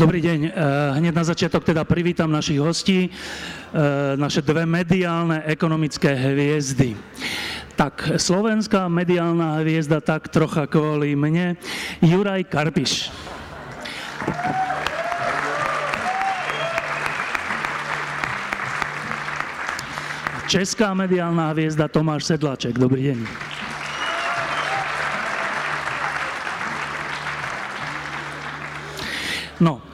[0.00, 0.40] Dobrý deň.
[0.48, 0.52] Eh,
[0.96, 6.96] hneď na začiatok teda privítam našich hostí, eh, naše dve mediálne ekonomické hviezdy.
[7.76, 11.60] Tak, slovenská mediálna hviezda tak trocha kvôli mne,
[12.00, 13.12] Juraj Karpiš.
[20.48, 22.72] Česká mediálna hviezda Tomáš Sedláček.
[22.80, 23.18] Dobrý deň.
[29.60, 29.89] No,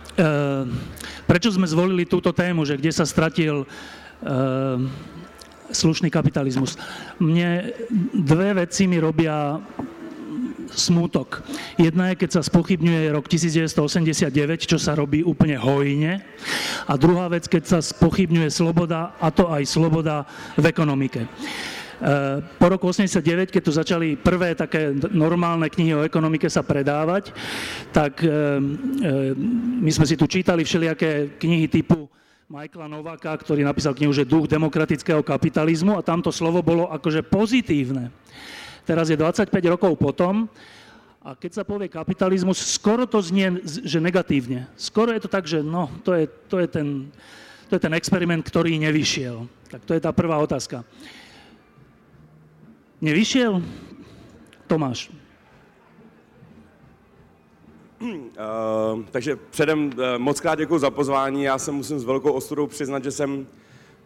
[1.29, 3.69] prečo sme zvolili túto tému, že kde sa stratil
[4.25, 4.89] ehm,
[5.71, 6.81] slušný kapitalizmus?
[7.21, 7.77] Mne
[8.13, 9.61] dve veci mi robia
[10.73, 11.43] smútok.
[11.79, 16.21] Jedna je, keď sa spochybňuje rok 1989, čo sa robí úplne hojne.
[16.87, 20.27] A druhá vec, keď sa spochybňuje sloboda, a to aj sloboda
[20.59, 21.25] v ekonomike.
[21.97, 27.33] Eh, po roku 89, keď tu začali prvé také normálne knihy o ekonomike sa predávať,
[27.89, 29.33] tak eh, eh,
[29.81, 32.05] my sme si tu čítali všelijaké knihy typu
[32.53, 38.13] Michaela Novaka, ktorý napísal knihu, že duch demokratického kapitalizmu a tamto slovo bolo akože pozitívne.
[38.85, 40.47] Teraz je 25 rokov potom
[41.25, 44.69] a keď sa povie kapitalizmus, skoro to znie, že negatívne.
[44.77, 47.09] Skoro je to tak, že no, to je, to je, ten,
[47.67, 49.49] to je ten experiment, ktorý nevyšiel.
[49.73, 50.87] Tak to je tá prvá otázka.
[53.01, 53.63] Nevyšiel?
[54.67, 55.11] Tomáš.
[58.01, 61.45] Uh, takže předem uh, moc krát děkuji za pozvání.
[61.45, 63.47] Já se musím s velkou ostudou přiznat, že jsem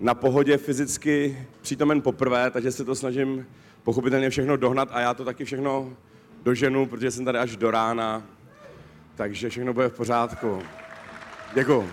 [0.00, 3.47] na pohodě fyzicky přítomen poprvé, takže se to snažím
[3.82, 5.97] pochopitelně všechno dohnat a já to taky všechno
[6.42, 8.22] doženu, protože jsem tady až do rána,
[9.15, 10.62] takže všechno bude v pořádku.
[11.54, 11.81] Děkuji.
[11.81, 11.88] Uh,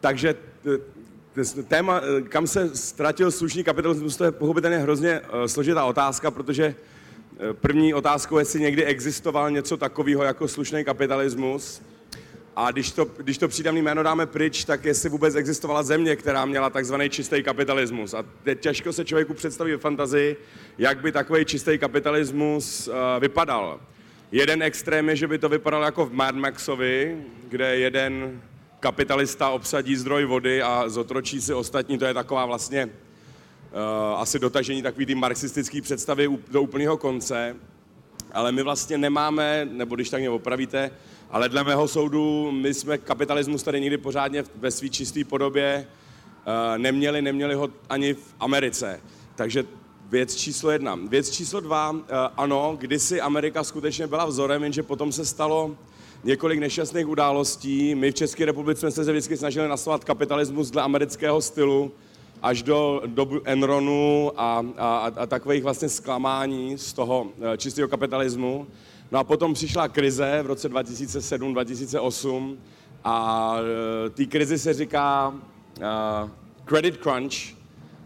[0.00, 0.34] takže
[1.68, 6.64] téma, eh, kam se ztratil slušný kapitalismus, to je pochopitelně hrozně eh, složitá otázka, protože
[6.64, 11.82] eh, první otázkou je, jestli někdy existoval něco takového jako slušný kapitalismus.
[12.56, 16.44] A když to, když to přídavný jméno dáme pryč, tak jestli vůbec existovala země, která
[16.44, 18.14] měla takzvaný čistý kapitalismus.
[18.14, 20.36] A teď těžko se člověku představí v fantazii,
[20.78, 22.88] jak by takový čistý kapitalismus
[23.20, 23.80] vypadal.
[24.32, 27.16] Jeden extrém je, že by to vypadalo jako v Mad Maxovi,
[27.48, 28.42] kde jeden
[28.80, 34.82] kapitalista obsadí zdroj vody a zotročí si ostatní, to je taková vlastně uh, asi dotažení
[34.82, 37.56] takový ty marxistický představy do úplného konce,
[38.32, 40.90] ale my vlastně nemáme, nebo když tak mě opravíte,
[41.30, 46.78] ale dle mého soudu my jsme kapitalismus tady nikdy pořádně ve své čisté podobě uh,
[46.78, 49.00] neměli, neměli ho ani v Americe.
[49.34, 49.64] Takže
[50.08, 50.98] věc číslo jedna.
[51.08, 52.00] Věc číslo dva, uh,
[52.36, 55.76] ano, kdysi Amerika skutečně byla vzorem, jenže potom se stalo
[56.24, 57.94] několik nešťastných událostí.
[57.94, 61.92] My v České republice jsme se vždycky snažili naslovat kapitalismus dle amerického stylu
[62.42, 68.66] až do dobu Enronu a, a, a takových vlastně zklamání z toho eh, čistého kapitalismu.
[69.10, 72.56] No a potom přišla krize v roce 2007-2008
[73.04, 73.56] a
[74.06, 76.30] eh, té krizi se říká uh,
[76.64, 77.58] credit crunch.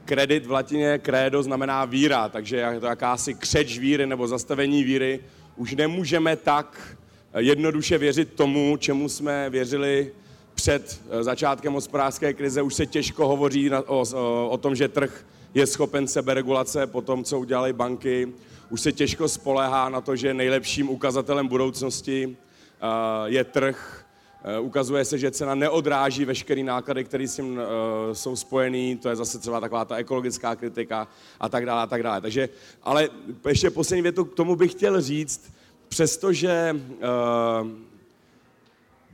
[0.04, 5.20] Kredit v latině credo znamená víra, takže je to jakási křeč víry nebo zastavení víry.
[5.56, 6.96] Už nemůžeme tak
[7.38, 10.12] jednoduše věřit tomu, čemu jsme věřili
[10.54, 12.62] před eh, začátkem hospodářské krize.
[12.62, 17.24] Už se těžko hovoří o, o, o tom, že trh je schopen seberegulace po tom,
[17.24, 18.32] co udělali banky.
[18.70, 22.34] Už se těžko spolehá na to, že nejlepším ukazatelem budoucnosti uh,
[23.24, 24.04] je trh.
[24.60, 27.60] Ukazuje se, že cena neodráží veškeré náklady, které s tím
[28.12, 28.96] jsou spojené.
[28.96, 31.08] To je zase třeba taková ta ekologická kritika
[31.40, 32.20] a tak dále a tak dále.
[32.20, 32.48] Takže,
[32.82, 33.08] ale
[33.48, 35.52] ještě poslední větu k tomu bych chtěl říct,
[35.92, 37.68] přestože uh,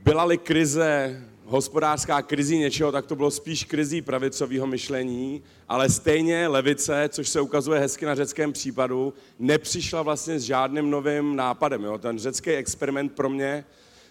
[0.03, 7.09] byla-li krize, hospodářská krizi něčeho, tak to bylo spíš krizí pravicového myšlení, ale stejně levice,
[7.11, 11.83] což se ukazuje hezky na řeckém případu, nepřišla vlastně s žádným novým nápadem.
[11.83, 11.97] Jo?
[11.97, 13.65] Ten řecký experiment pro mě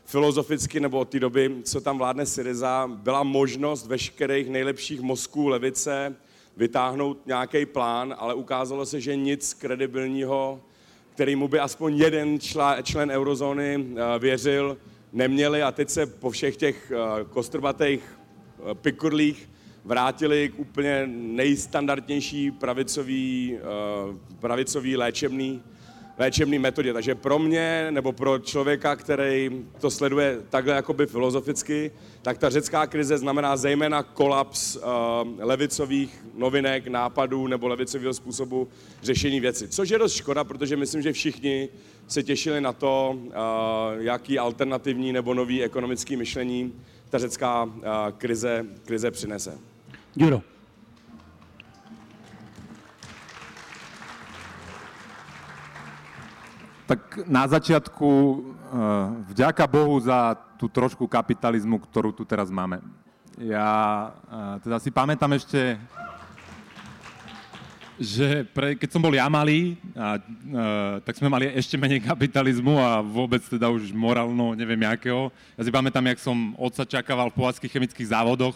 [0.05, 6.17] filozoficky, nebo od té doby, co tam vládne Syriza, byla možnost veškerých nejlepších mozků levice
[6.57, 10.61] vytáhnout nějaký plán, ale ukázalo se, že nic kredibilního
[11.19, 12.39] kterýmu by aspoň jeden
[12.83, 14.79] člen, eurozóny eh, věřil,
[15.13, 19.51] neměli a teď se po všech těch eh, kostrbatých eh, pikurlích
[19.85, 23.59] vrátili k úplně nejstandardnější pravicový,
[24.41, 25.63] pravicový léčebný
[26.19, 26.93] léčebný metodě.
[26.93, 29.51] Takže pro mě, nebo pro člověka, který
[29.81, 31.91] to sleduje takhle jakoby filozoficky,
[32.23, 34.83] tak ta řecká krize znamená zejména kolaps uh,
[35.39, 38.69] levicových novinek, nápadů nebo levicového způsobu
[39.03, 39.69] řešení věci.
[39.69, 41.69] Což je dost škoda, protože myslím, že všichni
[42.09, 43.33] se těšili na to, uh,
[43.99, 46.73] jaký alternativní nebo nový ekonomický myšlení
[47.11, 47.73] ta řecká uh,
[48.19, 49.59] krize, krize přinese.
[50.17, 50.43] Juro.
[56.89, 58.09] Tak na začiatku
[59.29, 62.81] vďaka Bohu za tú trošku kapitalizmu, ktorú tu teraz máme.
[63.37, 64.09] Ja
[64.65, 65.77] teda si pamätám ešte
[67.99, 70.15] že pre, keď som bol ja malý, a, a,
[71.03, 75.35] tak sme mali ešte menej kapitalizmu a vôbec teda už morálno neviem jakého.
[75.59, 78.55] Ja si pamätám, jak som otca čakával v povackých chemických závodoch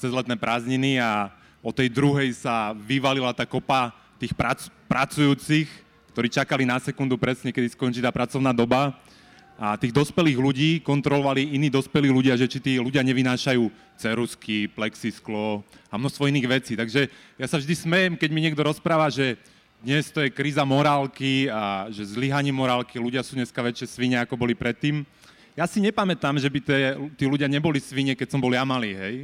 [0.00, 1.28] cez letné prázdniny a
[1.60, 5.68] o tej druhej sa vyvalila tá kopa tých prac, pracujúcich,
[6.12, 8.92] ktorí čakali na sekundu presne, kedy skončí tá pracovná doba
[9.56, 15.64] a tých dospelých ľudí kontrolovali iní dospelí ľudia, že či tí ľudia nevynášajú cerusky, plexisklo
[15.88, 16.72] a množstvo iných vecí.
[16.76, 17.08] Takže
[17.40, 19.40] ja sa vždy smejem, keď mi niekto rozpráva, že
[19.82, 24.38] dnes to je kríza morálky a že zlyhanie morálky, ľudia sú dneska väčšie svine, ako
[24.38, 25.02] boli predtým.
[25.52, 26.80] Ja si nepamätám, že by tie,
[27.18, 29.16] tí ľudia neboli svine, keď som bol ja malý, hej.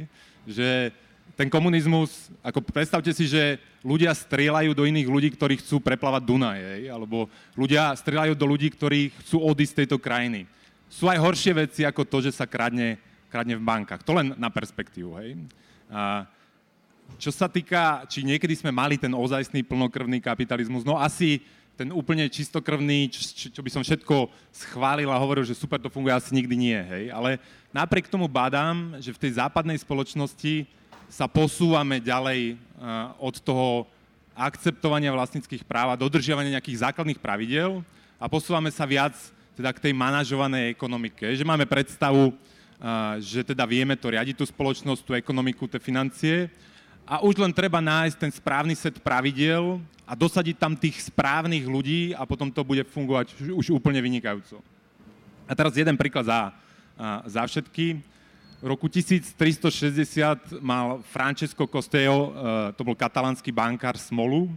[0.45, 0.69] Že
[1.35, 6.59] ten komunizmus, ako predstavte si, že ľudia strieľajú do iných ľudí, ktorí chcú preplávať Dunaj,
[6.59, 6.83] hej?
[6.91, 10.45] alebo ľudia strieľajú do ľudí, ktorí chcú odísť z tejto krajiny.
[10.89, 12.97] Sú aj horšie veci ako to, že sa kradne,
[13.29, 14.03] kradne v bankách.
[14.03, 15.15] To len na perspektívu.
[15.21, 15.37] Hej?
[15.89, 16.25] A
[17.17, 21.41] čo sa týka, či niekedy sme mali ten ozajstný plnokrvný kapitalizmus, no asi
[21.79, 26.11] ten úplne čistokrvný, čo, čo by som všetko schválil a hovoril, že super to funguje,
[26.11, 27.07] asi nikdy nie, hej.
[27.07, 27.39] Ale
[27.71, 30.67] napriek tomu badám, že v tej západnej spoločnosti
[31.09, 32.57] sa posúvame ďalej eh,
[33.17, 33.89] od toho
[34.37, 37.83] akceptovania vlastníckých práv a dodržiavania nejakých základných pravidel
[38.21, 39.17] a posúvame sa viac
[39.57, 41.27] teda k tej manažovanej ekonomike.
[41.35, 46.47] Že máme predstavu, eh, že teda vieme to riadiť, tú spoločnosť, tú ekonomiku, tie financie
[47.09, 52.13] a už len treba nájsť ten správny set pravidel a dosadiť tam tých správnych ľudí
[52.13, 54.61] a potom to bude fungovať už úplne vynikajúco.
[55.49, 57.97] A teraz jeden príklad za, eh, za všetky.
[58.59, 64.51] V roku 1360 mal Francesco Costello, eh, to bol katalánsky bankár, smolu.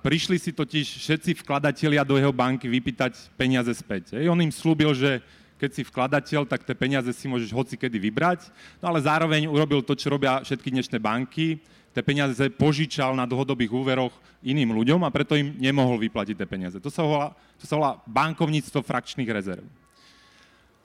[0.00, 4.16] Prišli si totiž všetci vkladatelia do jeho banky vypýtať peniaze späť.
[4.24, 5.20] On im slúbil, že
[5.60, 8.48] keď si vkladateľ, tak tie peniaze si môžeš hoci kedy vybrať,
[8.80, 11.60] no ale zároveň urobil to, čo robia všetky dnešné banky,
[11.92, 16.80] tie peniaze požičal na dlhodobých úveroch iným ľuďom a preto im nemohol vyplatiť tie peniaze.
[16.80, 19.68] To sa volá, to sa volá bankovníctvo frakčných rezerv.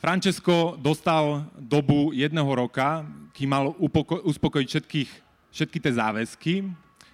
[0.03, 5.09] Francesco dostal dobu jedného roka, kým mal upoko- uspokojiť všetkých,
[5.47, 6.53] všetky tie záväzky.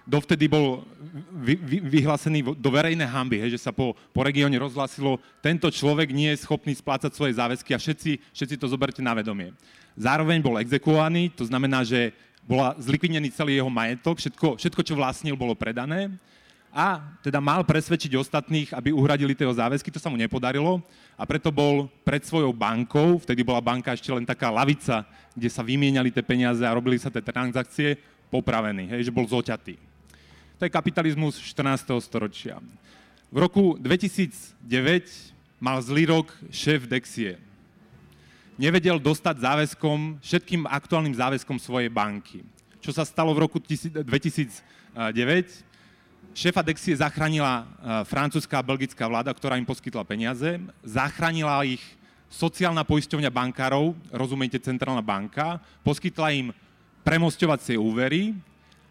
[0.02, 0.82] Dovtedy bol
[1.30, 6.10] vy, vy, vyhlásený do verejnej hamby, hej, že sa po, po regióne rozhlásilo, tento človek
[6.10, 9.54] nie je schopný splácať svoje záväzky a všetci, všetci to zoberte na vedomie.
[9.94, 12.10] Zároveň bol exekuovaný, to znamená, že
[12.42, 16.10] bola zlikvidený celý jeho majetok, všetko, všetko, čo vlastnil, bolo predané
[16.70, 20.78] a teda mal presvedčiť ostatných, aby uhradili tie záväzky, to sa mu nepodarilo
[21.18, 25.02] a preto bol pred svojou bankou, vtedy bola banka ešte len taká lavica,
[25.34, 27.98] kde sa vymieniali tie peniaze a robili sa tie transakcie,
[28.30, 29.74] popravený, hej, že bol zoťatý.
[30.62, 31.90] To je kapitalizmus 14.
[31.98, 32.62] storočia.
[33.30, 34.62] V roku 2009
[35.58, 37.38] mal zlý rok šéf Dexie.
[38.60, 42.44] Nevedel dostať záväzkom, všetkým aktuálnym záväzkom svojej banky.
[42.78, 44.04] Čo sa stalo v roku 2009?
[46.30, 47.64] Šéfa Dexie zachránila e,
[48.06, 50.62] francúzska a belgická vláda, ktorá im poskytla peniaze.
[50.86, 51.82] Zachránila ich
[52.30, 56.54] sociálna poisťovňa bankárov, rozumiete, centrálna banka, poskytla im
[57.02, 58.38] premostovacie úvery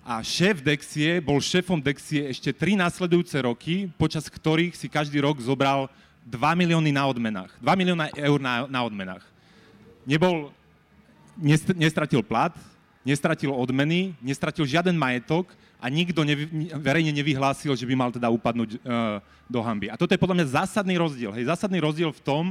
[0.03, 5.39] a šéf Dexie bol šéfom Dexie ešte tri následujúce roky, počas ktorých si každý rok
[5.39, 5.87] zobral
[6.27, 7.55] 2 milióny na odmenách.
[7.63, 9.23] 2 milióna eur na, na odmenách.
[10.03, 10.51] Nebol,
[11.71, 12.51] nestratil plat,
[13.07, 18.79] nestratil odmeny, nestratil žiaden majetok a nikto nevy, verejne nevyhlásil, že by mal teda upadnúť
[18.79, 19.87] uh, do hamby.
[19.87, 21.31] A toto je podľa mňa zásadný rozdiel.
[21.31, 22.43] Hej, zásadný rozdiel v tom,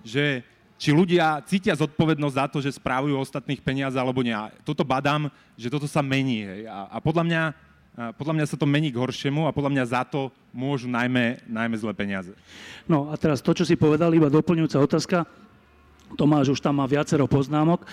[0.00, 0.40] že
[0.82, 4.34] či ľudia cítia zodpovednosť za to, že správujú ostatných peniaze alebo nie.
[4.34, 6.42] A toto badám, že toto sa mení.
[6.42, 6.66] Hej.
[6.66, 7.42] A, a podľa, mňa,
[7.94, 11.38] a podľa mňa sa to mení k horšiemu a podľa mňa za to môžu najmä,
[11.46, 12.34] najmä zlé peniaze.
[12.90, 15.22] No a teraz to, čo si povedal, iba doplňujúca otázka.
[16.18, 17.86] Tomáš už tam má viacero poznámok.
[17.86, 17.88] E,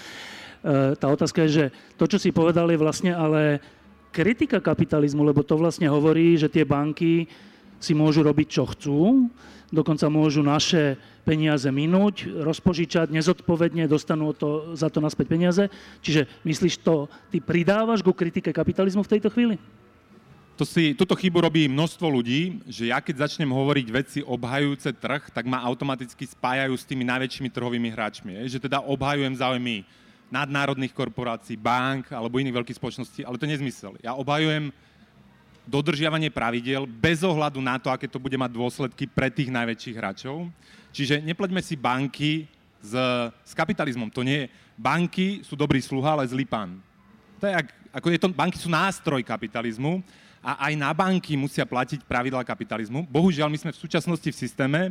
[1.00, 3.64] tá otázka je, že to, čo si povedal, je vlastne ale
[4.10, 7.30] kritika kapitalizmu, lebo to vlastne hovorí, že tie banky
[7.80, 9.32] si môžu robiť, čo chcú,
[9.72, 15.64] dokonca môžu naše peniaze minúť, rozpožičať nezodpovedne, dostanú to, za to naspäť peniaze.
[16.02, 19.56] Čiže myslíš to, ty pridávaš ku kritike kapitalizmu v tejto chvíli?
[20.60, 25.32] To si, túto chybu robí množstvo ľudí, že ja keď začnem hovoriť veci obhajujúce trh,
[25.32, 28.44] tak ma automaticky spájajú s tými najväčšími trhovými hráčmi.
[28.44, 29.88] Že teda obhajujem záujmy
[30.30, 33.98] nadnárodných korporácií, bank alebo iných veľkých spoločností, ale to je nezmysel.
[34.02, 34.70] Ja obhajujem
[35.70, 40.50] dodržiavanie pravidel bez ohľadu na to, aké to bude mať dôsledky pre tých najväčších hráčov.
[40.90, 42.50] Čiže nepleďme si banky
[42.82, 42.94] s,
[43.46, 44.10] s kapitalizmom.
[44.10, 44.52] To nie je.
[44.74, 46.82] Banky sú dobrý sluha, ale zlý pán.
[47.38, 47.54] To je,
[47.94, 50.02] ako je to, banky sú nástroj kapitalizmu
[50.42, 53.06] a aj na banky musia platiť pravidla kapitalizmu.
[53.06, 54.82] Bohužiaľ, my sme v súčasnosti v systéme,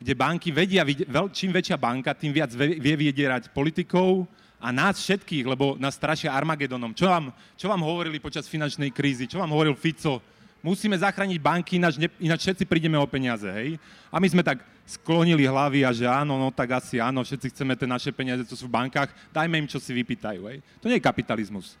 [0.00, 0.82] kde banky vedia,
[1.30, 4.26] čím väčšia banka, tým viac vie vydierať politikov
[4.64, 6.96] a nás všetkých, lebo nás strašia Armagedonom.
[6.96, 9.28] Čo vám, čo vám hovorili počas finančnej krízy?
[9.28, 10.24] Čo vám hovoril Fico?
[10.64, 13.76] Musíme zachrániť banky, ináč, ne, ináč všetci prídeme o peniaze, hej?
[14.08, 17.76] A my sme tak sklonili hlavy a že áno, no tak asi áno, všetci chceme
[17.76, 20.64] tie naše peniaze, čo sú v bankách, dajme im, čo si vypýtajú, hej?
[20.80, 21.76] To nie je kapitalizmus.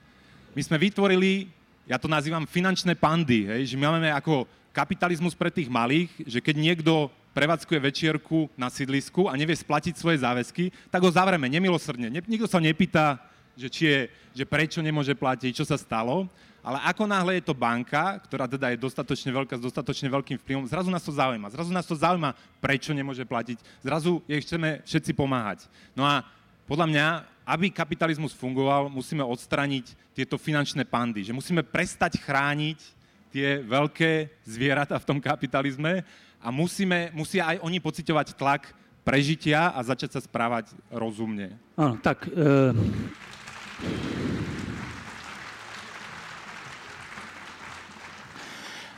[0.52, 1.48] My sme vytvorili,
[1.88, 3.72] ja to nazývam finančné pandy, hej?
[3.72, 4.44] že my máme ako
[4.76, 10.22] kapitalizmus pre tých malých, že keď niekto prevádzkuje večierku na sídlisku a nevie splatiť svoje
[10.22, 12.08] záväzky, tak ho zavreme nemilosrdne.
[12.08, 13.18] Nikto sa nepýta,
[13.58, 13.98] že, či je,
[14.32, 16.30] že prečo nemôže platiť, čo sa stalo.
[16.64, 20.64] Ale ako náhle je to banka, ktorá teda je dostatočne veľká, s dostatočne veľkým vplyvom,
[20.64, 21.52] zrazu nás to zaujíma.
[21.52, 23.60] Zrazu nás to zaujíma, prečo nemôže platiť.
[23.84, 25.68] Zrazu jej chceme všetci pomáhať.
[25.92, 26.24] No a
[26.64, 27.06] podľa mňa,
[27.44, 31.20] aby kapitalizmus fungoval, musíme odstraniť tieto finančné pandy.
[31.28, 32.80] Že musíme prestať chrániť
[33.28, 36.00] tie veľké zvieratá v tom kapitalizme
[36.44, 41.56] a musíme, musia aj oni pociťovať tlak prežitia a začať sa správať rozumne.
[41.80, 42.28] Áno, tak...
[42.28, 42.76] E...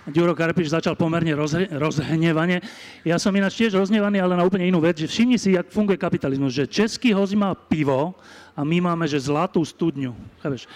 [0.06, 2.62] Ďuro Karpiš začal pomerne rozhe- rozhnevane.
[3.02, 5.98] Ja som ináč tiež rozhnevaný, ale na úplne inú vec, že všimni si, jak funguje
[5.98, 8.14] kapitalizmus, že český host má pivo
[8.54, 10.14] a my máme, že zlatú studňu.
[10.38, 10.70] Chápeš?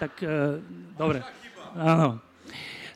[0.00, 0.64] Tak, e,
[0.96, 1.20] dobre.
[1.76, 2.24] Áno.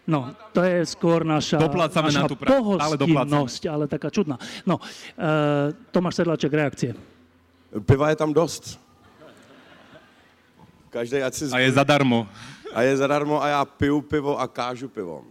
[0.05, 4.37] No, to je skôr naša, naša na tú pra- pohostinnosť, ale, ale taká čudná.
[4.69, 4.77] No,
[5.17, 6.93] e, Tomáš Sedlaček, reakcie.
[7.89, 8.77] Piva je tam dost.
[10.93, 11.59] Každý, ať si zvolí.
[11.59, 12.29] A je zadarmo.
[12.75, 15.25] A je zadarmo a já piju pivo a kážu pivo.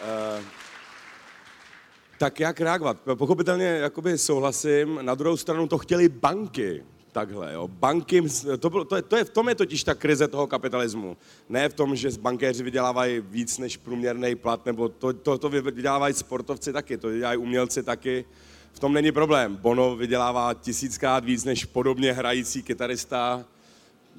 [0.00, 0.44] Uh,
[2.18, 2.96] tak jak reagovat?
[3.14, 7.68] Pochopitelně jakoby souhlasím, na druhou stranu to chtěli banky, takhle, jo.
[7.68, 8.22] Banky,
[8.58, 11.16] to, bylo, to, je, to je, v tom je totiž ta krize toho kapitalismu.
[11.48, 16.14] Ne v tom, že bankéři vydělávají víc než průměrný plat, nebo to, to, to vydělávají
[16.14, 18.24] sportovci taky, to dělají umělci taky.
[18.72, 19.56] V tom není problém.
[19.56, 23.44] Bono vydělává tisíckrát víc než podobně hrající kytarista,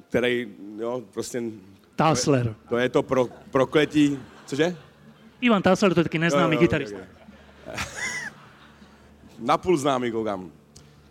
[0.08, 1.42] který, jo, prostě...
[1.96, 2.46] Tassler.
[2.46, 4.76] To, to je to pro, prokletí, cože?
[5.40, 6.98] Ivan Tassel, to je taký neznámy no, gitarista.
[9.38, 10.50] Napůl známý koukám.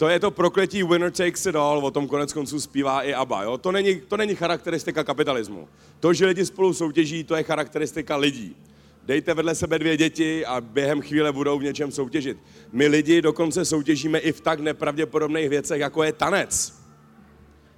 [0.02, 3.44] To je to prokletí winner takes it all, o tom konec konců zpívá i ABBA.
[3.44, 3.58] Jo?
[3.58, 5.68] To, není, to není charakteristika kapitalismu.
[6.00, 8.56] To, že lidi spolu soutěží, to je charakteristika lidí.
[9.04, 12.38] Dejte vedle sebe dvě děti a během chvíle budou v něčem soutěžit.
[12.72, 16.74] My lidi dokonce soutěžíme i v tak nepravděpodobných věcech, jako je tanec.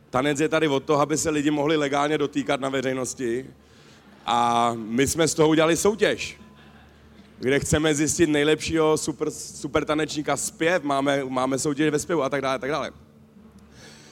[0.10, 3.46] Tanec je tady od toho, aby se lidi mohli legálně dotýkat na veřejnosti.
[4.25, 6.42] A my jsme z toho udělali soutěž
[7.40, 12.42] kde chceme zjistit nejlepšího super, super tanečníka zpěv, máme, máme soutěž ve zpěvu a tak
[12.42, 12.92] dále, tak dále.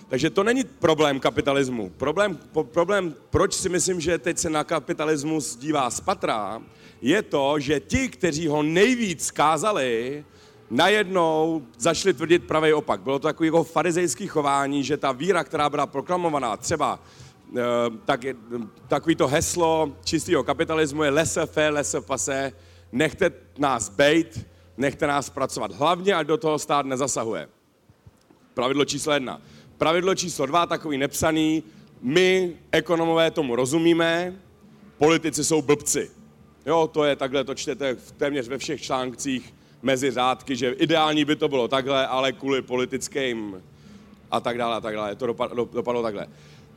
[0.09, 1.89] Takže to není problém kapitalismu.
[1.89, 6.61] Problém, po, problém, proč si myslím, že teď se na kapitalismus dívá z patra,
[7.01, 10.25] je to, že ti, kteří ho nejvíc kázali,
[10.69, 13.01] najednou začali tvrdit pravý opak.
[13.01, 16.99] Bylo to takové jako farizejské chování, že ta víra, která byla proklamovaná, třeba
[17.57, 17.61] eh,
[18.05, 18.25] tak,
[18.87, 22.51] takový to heslo čistého kapitalismu je laissez-faire, laissez-passer,
[22.91, 25.71] nechte nás bejt, nechte nás pracovat.
[25.71, 27.49] Hlavně, ať do toho stát nezasahuje.
[28.53, 29.41] Pravidlo číslo jedna.
[29.77, 31.63] Pravidlo číslo dva, takový nepsaný,
[32.01, 34.35] my, ekonomové, tomu rozumíme,
[34.97, 36.11] politici jsou blbci.
[36.65, 41.25] Jo, to je takhle, to čtete v téměř ve všech článkcích mezi řádky, že ideální
[41.25, 43.63] by to bylo takhle, ale kvůli politickým
[44.31, 45.15] a tak dále a tak dále.
[45.15, 46.27] To dopadlo, dopadlo takhle.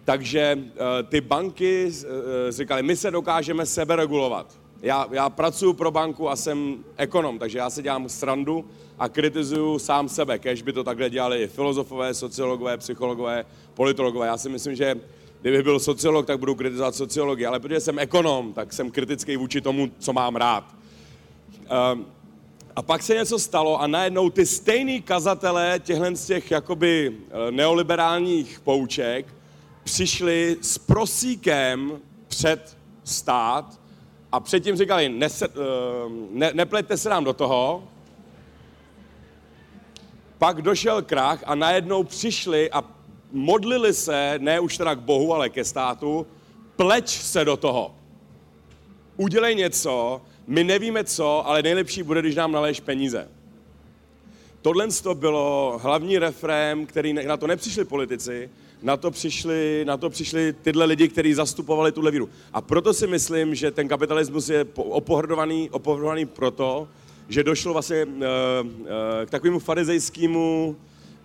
[0.05, 0.71] Takže uh,
[1.09, 2.11] ty banky uh,
[2.51, 7.71] říkali, my se dokážeme seberegulovat já, já pracuji pro banku a jsem ekonom, takže já
[7.71, 8.65] se dělám srandu
[8.99, 14.27] a kritizuju sám sebe, kež by to takhle dělali filozofové, sociologové, psychologové, politologové.
[14.27, 15.01] Já si myslím, že
[15.41, 19.61] kdybych byl sociolog, tak budu kritizovat sociologii, ale protože jsem ekonom, tak jsem kritický vůči
[19.61, 20.65] tomu, co mám rád.
[21.93, 22.07] Um,
[22.77, 27.51] a pak se něco stalo a najednou ty stejný kazatelé těchhle z těch jakoby eh,
[27.51, 29.27] neoliberálních pouček
[29.85, 31.93] přišli s prosíkem
[32.29, 33.81] před stát
[34.35, 35.55] a předtím říkali, nese, uh,
[36.31, 37.85] ne, nepleťte se nám do toho.
[40.39, 42.85] Pak došel krach a najednou přišli a
[43.33, 46.27] modlili se, ne už teda k Bohu, ale ke státu,
[46.77, 47.95] pleč se do toho.
[49.17, 53.29] Udělej něco, my nevíme co, ale nejlepší bude, když nám naleješ peníze.
[54.63, 58.51] Tohle to bylo hlavní refrém, který na to nepřišli politici,
[58.85, 62.29] na to přišli, na to přišli tyhle lidi, kteří zastupovali tuhle víru.
[62.53, 66.89] A proto si myslím, že ten kapitalismus je opohrdovaný, opohrdovaný proto,
[67.29, 68.87] že došlo vlastně uh, uh,
[69.27, 70.77] k takovému farizejskému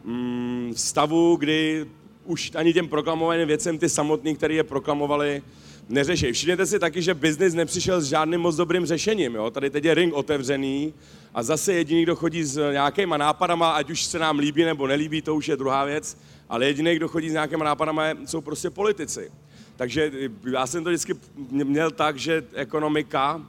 [0.04, 1.86] mm, stavu, kdy
[2.26, 5.42] už ani těm proklamovaným věcem ty samotný, které je proklamovali,
[5.90, 6.32] neřeší.
[6.32, 9.36] Všimněte si taky, že biznis nepřišel s žádným moc dobrým řešením.
[9.36, 9.52] Jo?
[9.52, 10.94] Tady teď je ring otevřený
[11.34, 15.22] a zase jediný, kdo chodí s nějakýma nápadama, ať už se nám líbí nebo nelíbí,
[15.22, 16.18] to už je druhá věc,
[16.50, 19.32] ale jediný, kdo chodí s nějakýma nápadama, jsou prostě politici.
[19.76, 20.12] Takže
[20.52, 21.14] já jsem to vždycky
[21.50, 23.42] měl tak, že ekonomika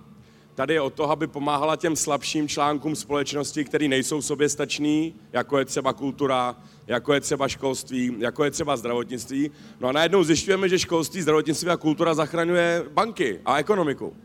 [0.54, 5.64] tady je o to, aby pomáhala těm slabším článkům společnosti, který nejsou soběstační, jako je
[5.64, 9.50] třeba kultura, jako je třeba školství, jako je třeba zdravotnictví.
[9.80, 14.16] No a najednou zjišťujeme, že školství, zdravotnictví a kultura zachraňuje banky a ekonomiku.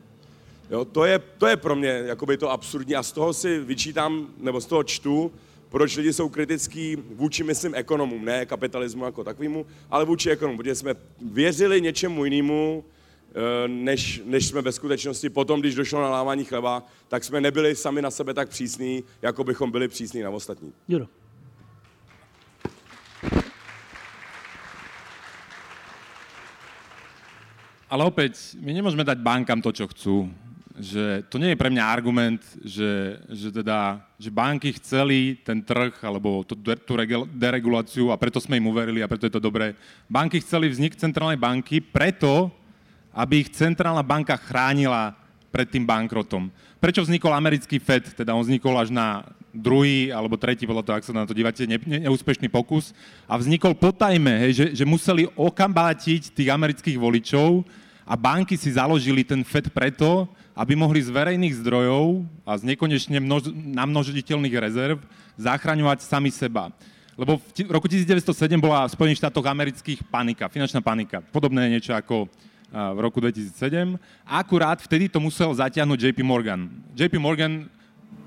[0.69, 4.27] Jo, to, je, to je pro mě jakoby to absurdní a z toho si vyčítám,
[4.37, 5.31] nebo z toho čtu,
[5.75, 10.75] proč lidi jsou kritický vůči, myslím, ekonomům, ne kapitalismu jako takovému, ale vůči ekonomům, protože
[10.75, 12.85] jsme věřili něčemu jinému,
[13.35, 17.75] eh, než, než jsme ve skutečnosti potom, když došlo na lávání chleba, tak jsme nebyli
[17.75, 20.73] sami na sebe tak přísní, jako bychom byli přísní na ostatní.
[20.87, 21.07] Juro.
[27.89, 30.31] Ale opäť, my nemôžeme dať bankám to, čo chcú.
[30.75, 35.95] Že to nie je pre mňa argument, že, že, teda, že banky chceli ten trh
[36.03, 36.93] alebo tú, tú
[37.31, 39.71] dereguláciu a preto sme im uverili a preto je to dobré.
[40.11, 42.51] Banky chceli vznik centrálnej banky preto,
[43.15, 45.15] aby ich centrálna banka chránila
[45.47, 46.51] pred tým bankrotom.
[46.83, 48.11] Prečo vznikol americký FED?
[48.11, 49.23] Teda on vznikol až na
[49.55, 52.91] druhý alebo tretí, podľa toho, ak sa na to dívate, ne, ne, neúspešný pokus.
[53.23, 57.63] A vznikol potajme, hej, že, že museli okambátiť tých amerických voličov
[58.03, 63.19] a banky si založili ten FED preto, aby mohli z verejných zdrojov a z nekonečne
[63.19, 65.03] množ, namnožiteľných rezerv
[65.35, 66.71] zachraňovať sami seba.
[67.19, 71.19] Lebo v roku 1907 bola v Spojených štátoch amerických panika, finančná panika.
[71.19, 72.27] Podobné niečo ako
[72.71, 73.95] v roku 2007.
[74.27, 76.67] Akurát vtedy to musel zatiahnuť JP Morgan.
[76.91, 77.71] JP Morgan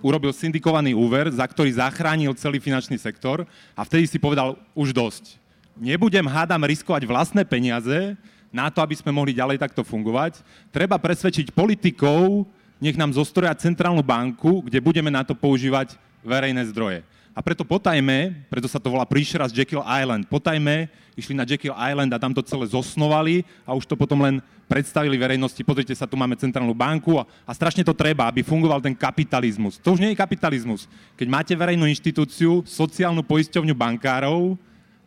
[0.00, 3.44] urobil syndikovaný úver, za ktorý zachránil celý finančný sektor
[3.76, 5.36] a vtedy si povedal už dosť.
[5.78, 8.16] Nebudem, hádam, riskovať vlastné peniaze
[8.48, 10.40] na to, aby sme mohli ďalej takto fungovať.
[10.72, 12.48] Treba presvedčiť politikov,
[12.80, 17.04] nech nám zostroja centrálnu banku, kde budeme na to používať verejné zdroje.
[17.38, 21.74] A preto potajme, preto sa to volá príšera z Jekyll Island, potajme išli na Jekyll
[21.74, 26.10] Island a tam to celé zosnovali a už to potom len predstavili verejnosti, pozrite sa,
[26.10, 29.78] tu máme centrálnu banku a, a strašne to treba, aby fungoval ten kapitalizmus.
[29.78, 30.90] To už nie je kapitalizmus.
[31.14, 34.58] Keď máte verejnú inštitúciu, sociálnu poisťovňu bankárov,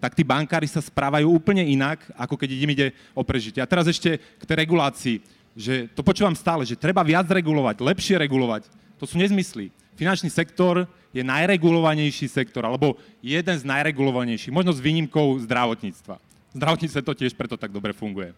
[0.02, 3.62] tak tí bankári sa správajú úplne inak, ako keď im ide o prežitie.
[3.62, 5.22] A teraz ešte k tej regulácii,
[5.54, 8.66] že to počúvam stále, že treba viac regulovať, lepšie regulovať.
[8.98, 9.70] To sú nezmysly.
[9.94, 16.18] Finančný sektor je najregulovanejší sektor, alebo jeden z najregulovanejších, možno s výnimkou zdravotníctva.
[16.58, 18.34] Zdravotníctvo to tiež preto tak dobre funguje.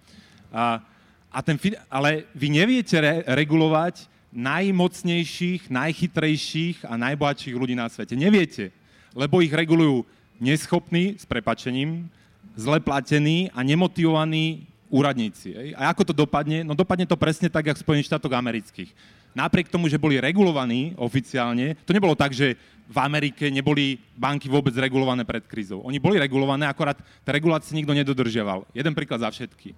[0.52, 0.84] A,
[1.32, 1.56] a ten,
[1.88, 8.18] ale vy neviete re, regulovať najmocnejších, najchytrejších a najbohatších ľudí na svete.
[8.18, 8.74] Neviete,
[9.14, 10.04] lebo ich regulujú
[10.44, 12.12] neschopní, s prepačením,
[12.60, 15.74] zle platení a nemotivovaní úradníci.
[15.74, 16.68] A ako to dopadne?
[16.68, 18.92] No dopadne to presne tak, ako v Spojených štátoch amerických
[19.34, 22.54] napriek tomu, že boli regulovaní oficiálne, to nebolo tak, že
[22.86, 25.82] v Amerike neboli banky vôbec regulované pred krízou.
[25.82, 28.70] Oni boli regulované, akorát tá regulácie nikto nedodržiaval.
[28.72, 29.74] Jeden príklad za všetky.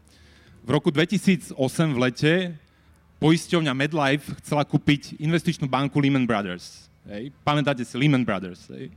[0.65, 1.55] V roku 2008
[1.95, 2.33] v lete
[3.21, 6.91] poisťovňa MedLife chcela kúpiť investičnú banku Lehman Brothers.
[7.05, 7.29] Hej.
[7.45, 8.67] Pamätáte si Lehman Brothers.
[8.73, 8.89] Hej.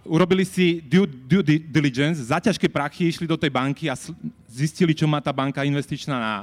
[0.00, 3.98] Urobili si due, due diligence, za ťažké prachy išli do tej banky a
[4.48, 6.34] zistili, čo má tá banka investičná na,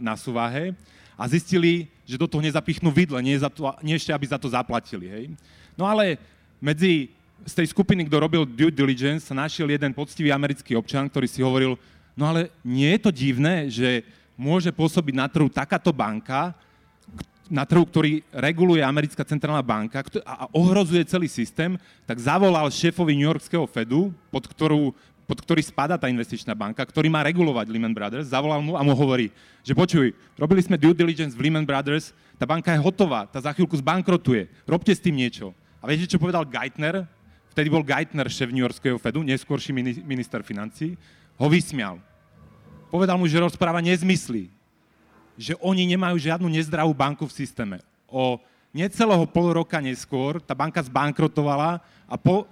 [0.00, 0.72] na, súvahe
[1.12, 4.48] a zistili, že do toho nezapichnú vidle, nie, za to, nie ešte, aby za to
[4.48, 5.06] zaplatili.
[5.12, 5.24] Hej?
[5.76, 6.16] No ale
[6.56, 7.12] medzi
[7.44, 11.44] z tej skupiny, kto robil due diligence, sa našiel jeden poctivý americký občan, ktorý si
[11.44, 11.76] hovoril,
[12.16, 14.00] no ale nie je to divné, že
[14.32, 16.56] môže pôsobiť na trhu takáto banka,
[17.52, 21.76] na trhu, ktorý reguluje americká centrálna banka a ohrozuje celý systém,
[22.08, 27.08] tak zavolal šéfovi New Yorkského Fedu, pod ktorú pod ktorý spada tá investičná banka, ktorý
[27.08, 29.32] má regulovať Lehman Brothers, zavolal mu a mu hovorí,
[29.64, 33.48] že počuj, robili sme due diligence v Lehman Brothers, tá banka je hotová, tá za
[33.56, 35.56] chvíľku zbankrotuje, robte s tým niečo.
[35.80, 37.08] A viete, čo povedal Geithner?
[37.56, 39.72] Vtedy bol Geithner šéf New Yorkského Fedu, neskôrší
[40.04, 40.92] minister financí,
[41.40, 41.96] ho vysmial.
[42.92, 44.52] Povedal mu, že rozpráva nezmysly,
[45.34, 47.76] že oni nemajú žiadnu nezdravú banku v systéme.
[48.06, 48.38] O
[48.74, 51.78] necelého pol roka neskôr tá banka zbankrotovala
[52.10, 52.46] a po,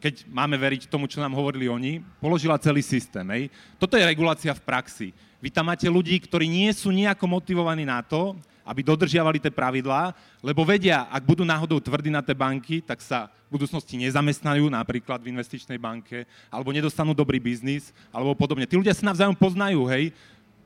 [0.00, 3.26] keď máme veriť tomu, čo nám hovorili oni, položila celý systém.
[3.34, 3.52] Hej.
[3.76, 5.08] Toto je regulácia v praxi.
[5.40, 8.36] Vy tam máte ľudí, ktorí nie sú nejako motivovaní na to,
[8.70, 10.14] aby dodržiavali tie pravidlá,
[10.44, 15.18] lebo vedia, ak budú náhodou tvrdí na tie banky, tak sa v budúcnosti nezamestnajú napríklad
[15.18, 18.68] v investičnej banke, alebo nedostanú dobrý biznis, alebo podobne.
[18.68, 20.14] Tí ľudia sa navzájom poznajú, hej.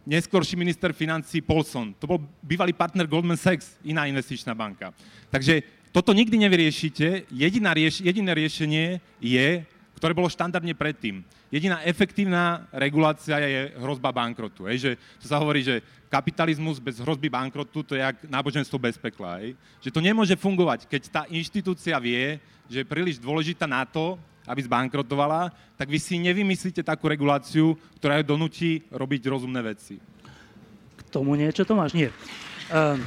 [0.05, 4.93] Neskorší minister financí Paulson, to bol bývalý partner Goldman Sachs, iná investičná banka.
[5.33, 5.65] Takže
[5.97, 7.25] toto nikdy nevyriešite.
[7.33, 9.65] Jediná rieš, jediné riešenie je
[9.95, 11.23] ktoré bolo štandardne predtým.
[11.49, 14.67] Jediná efektívna regulácia je hrozba bankrotu.
[14.67, 14.77] Hej?
[14.77, 14.91] Že
[15.23, 19.41] to sa hovorí, že kapitalizmus bez hrozby bankrotu to je jak náboženstvo bez pekla.
[19.41, 19.55] Hej?
[19.81, 24.61] Že to nemôže fungovať, keď tá inštitúcia vie, že je príliš dôležitá na to, aby
[24.65, 29.97] zbankrotovala, tak vy si nevymyslíte takú reguláciu, ktorá ju donúti robiť rozumné veci.
[30.95, 31.97] K tomu niečo to máš?
[31.97, 32.13] Nie.
[32.69, 33.01] Um,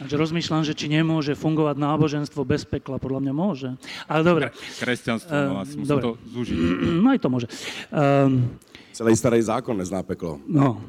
[0.00, 2.96] Takže rozmýšľam, že či nemôže fungovať náboženstvo bez pekla.
[2.96, 3.68] Podľa mňa môže.
[4.08, 4.48] Ale dobre.
[4.80, 6.56] Kresťanstvo, no, asi musím to zúžiť.
[7.04, 7.46] No aj to môže.
[7.92, 8.48] Um,
[8.96, 10.40] Celý starý zákon nezná peklo.
[10.48, 10.80] No.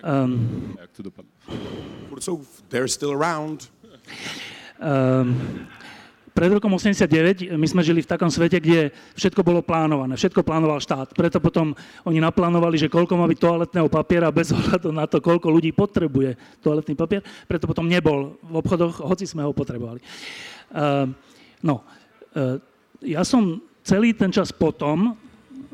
[0.00, 1.28] Um, Jak to dopadne?
[2.08, 2.24] Furt
[2.72, 3.68] they're still around.
[4.80, 5.36] um,
[6.38, 10.78] pred rokom 89 my sme žili v takom svete, kde všetko bolo plánované, všetko plánoval
[10.78, 11.10] štát.
[11.10, 11.74] Preto potom
[12.06, 16.38] oni naplánovali, že koľko má byť toaletného papiera bez ohľadu na to, koľko ľudí potrebuje
[16.62, 17.26] toaletný papier.
[17.50, 19.98] Preto potom nebol v obchodoch, hoci sme ho potrebovali.
[20.70, 21.10] Uh,
[21.58, 21.82] no,
[22.38, 22.62] uh,
[23.02, 25.18] ja som celý ten čas potom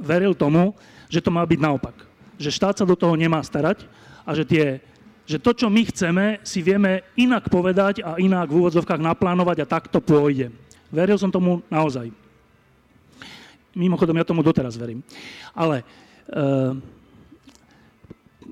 [0.00, 0.72] veril tomu,
[1.12, 1.96] že to má byť naopak.
[2.40, 3.84] Že štát sa do toho nemá starať
[4.24, 4.64] a že tie
[5.24, 9.70] že to, čo my chceme, si vieme inak povedať a inak v úvodzovkách naplánovať a
[9.70, 10.52] takto pôjde.
[10.92, 12.12] Veril som tomu naozaj.
[13.74, 15.02] Mimochodom, ja tomu doteraz verím.
[15.56, 15.84] Ale e,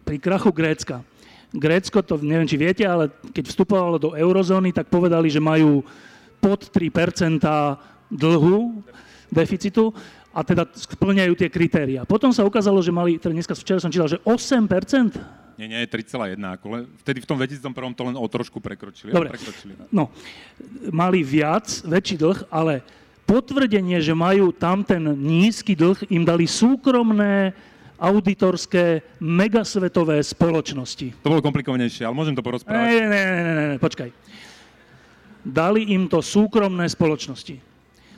[0.03, 1.05] pri krachu Grécka.
[1.53, 5.85] Grécko, to neviem, či viete, ale keď vstupovalo do eurozóny, tak povedali, že majú
[6.41, 7.39] pod 3%
[8.09, 8.83] dlhu,
[9.29, 9.93] deficitu
[10.33, 12.09] a teda splňajú tie kritéria.
[12.09, 14.65] Potom sa ukázalo, že mali, teda dneska včera som čítal, že 8
[15.59, 16.39] nie, nie, 3,1.
[16.57, 19.13] Ako vtedy v tom 2001 to len o trošku prekročili.
[19.13, 19.77] Dobre, prekročili.
[19.93, 20.09] no,
[20.93, 22.83] mali viac, väčší dlh, ale
[23.25, 27.57] potvrdenie, že majú tam ten nízky dlh, im dali súkromné
[28.03, 31.15] auditorské megasvetové spoločnosti.
[31.23, 32.83] To bolo komplikovanejšie, ale môžem to porozprávať.
[32.83, 34.11] Ne, ne, ne, ne, ne, počkaj.
[35.47, 37.63] Dali im to súkromné spoločnosti.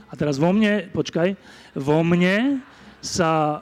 [0.08, 1.36] A teraz vo mne, počkaj,
[1.76, 2.64] vo mne
[3.04, 3.60] sa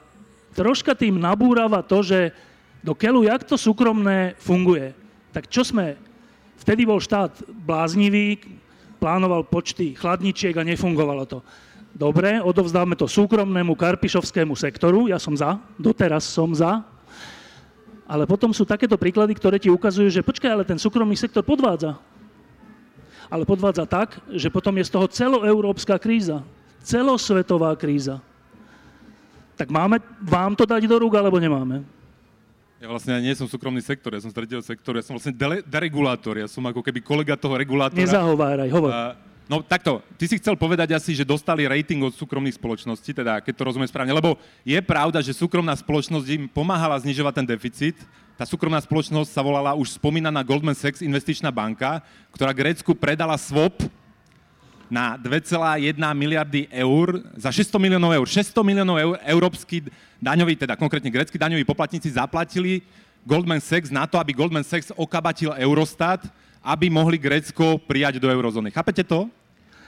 [0.55, 2.31] troška tým nabúrava to, že
[2.83, 4.91] do keľu, jak to súkromné funguje.
[5.31, 5.97] Tak čo sme,
[6.59, 8.43] vtedy bol štát bláznivý,
[8.99, 11.39] plánoval počty chladničiek a nefungovalo to.
[11.93, 16.83] Dobre, odovzdáme to súkromnému karpišovskému sektoru, ja som za, doteraz som za,
[18.09, 21.97] ale potom sú takéto príklady, ktoré ti ukazujú, že počkaj, ale ten súkromný sektor podvádza.
[23.33, 26.45] Ale podvádza tak, že potom je z toho celoeurópska kríza,
[26.85, 28.21] celosvetová kríza.
[29.57, 31.85] Tak máme vám to dať do rúk, alebo nemáme?
[32.83, 35.63] Ja vlastne nie som súkromný sektor, ja som z tretieho sektoru, ja som vlastne dele,
[35.63, 37.95] deregulátor, ja som ako keby kolega toho regulátora.
[37.95, 38.91] Nezahováraj, hovor.
[38.91, 39.15] Uh,
[39.47, 43.55] no takto, ty si chcel povedať asi, že dostali rating od súkromných spoločností, teda keď
[43.55, 44.35] to rozumiem správne, lebo
[44.67, 47.95] je pravda, že súkromná spoločnosť im pomáhala znižovať ten deficit,
[48.35, 52.03] tá súkromná spoločnosť sa volala už spomínaná Goldman Sachs investičná banka,
[52.35, 53.79] ktorá Grécku predala swap
[54.93, 58.29] na 2,1 miliardy eur za 600 miliónov eur.
[58.29, 59.89] 600 miliónov eur európsky
[60.21, 62.85] daňoví, teda konkrétne greckí daňoví poplatníci zaplatili
[63.25, 66.29] Goldman Sachs na to, aby Goldman Sachs okabatil Eurostat,
[66.61, 68.69] aby mohli Grécko prijať do eurozóny.
[68.69, 69.33] Chápete to?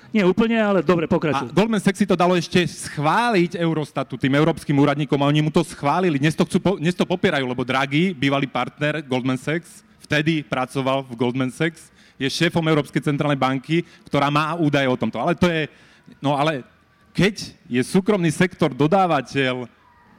[0.08, 1.50] Nie úplne, ale dobre, pokračuj.
[1.50, 5.52] A Goldman Sachs si to dalo ešte schváliť Eurostatu, tým európskym úradníkom a oni mu
[5.52, 6.16] to schválili.
[6.16, 11.12] Dnes to, chcú, dnes to popierajú, lebo Draghi, bývalý partner Goldman Sachs, vtedy pracoval v
[11.18, 15.18] Goldman Sachs je šéfom Európskej centrálnej banky, ktorá má údaje o tomto.
[15.18, 15.66] Ale to je,
[16.22, 16.62] no ale
[17.14, 19.70] keď je súkromný sektor dodávateľ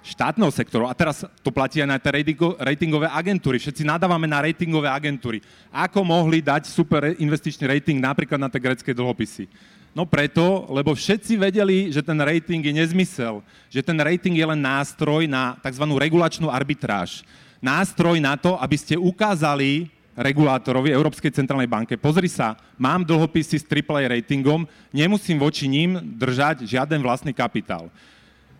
[0.05, 2.13] štátneho sektoru, a teraz to platí aj na tie
[2.61, 5.41] ratingové agentúry, všetci nadávame na ratingové agentúry.
[5.73, 9.49] Ako mohli dať super investičný rating napríklad na tie grecké dlhopisy?
[9.95, 13.39] No preto, lebo všetci vedeli, že ten rating je nezmysel,
[13.71, 15.87] že ten rating je len nástroj na tzv.
[15.87, 17.23] regulačnú arbitráž.
[17.63, 23.67] Nástroj na to, aby ste ukázali regulátorovi Európskej centrálnej banke, pozri sa, mám dlhopisy s
[23.67, 24.63] AAA ratingom,
[24.95, 27.91] nemusím voči ním držať žiaden vlastný kapitál.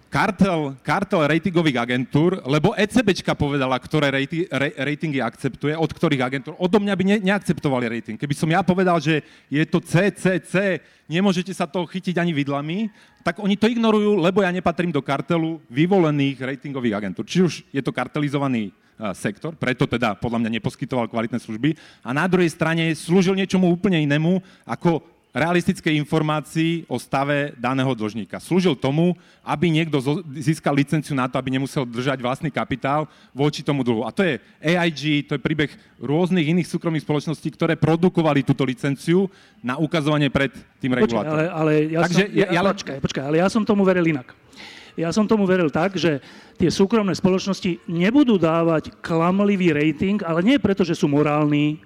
[0.06, 6.56] Kartel, kartel ratingových agentúr, lebo ECBčka povedala, ktoré rati, re, ratingy akceptuje, od ktorých agentúr.
[6.56, 8.16] Odo mňa by ne, neakceptovali rating.
[8.16, 10.80] Keby som ja povedal, že je to CCC,
[11.12, 12.88] nemôžete sa toho chytiť ani vidlami,
[13.28, 17.28] tak oni to ignorujú, lebo ja nepatrím do kartelu vyvolených ratingových agentúr.
[17.28, 18.72] Či už je to kartelizovaný
[19.14, 24.00] sektor, preto teda podľa mňa neposkytoval kvalitné služby a na druhej strane slúžil niečomu úplne
[24.00, 25.04] inému ako
[25.36, 28.40] realistické informácií o stave daného dlžníka.
[28.40, 30.00] Slúžil tomu, aby niekto
[30.40, 33.04] získal licenciu na to, aby nemusel držať vlastný kapitál
[33.36, 34.08] voči tomu dlhu.
[34.08, 35.68] A to je AIG, to je príbeh
[36.00, 39.28] rôznych iných súkromných spoločností, ktoré produkovali túto licenciu
[39.60, 41.52] na ukazovanie pred tým regulátorom.
[41.52, 44.32] Ale, ale ja Takže som, ja, ja, počkaj, počkaj, ale ja som tomu veril inak.
[44.96, 46.24] Ja som tomu veril tak, že
[46.56, 51.84] tie súkromné spoločnosti nebudú dávať klamlivý rating, ale nie preto, že sú morálni,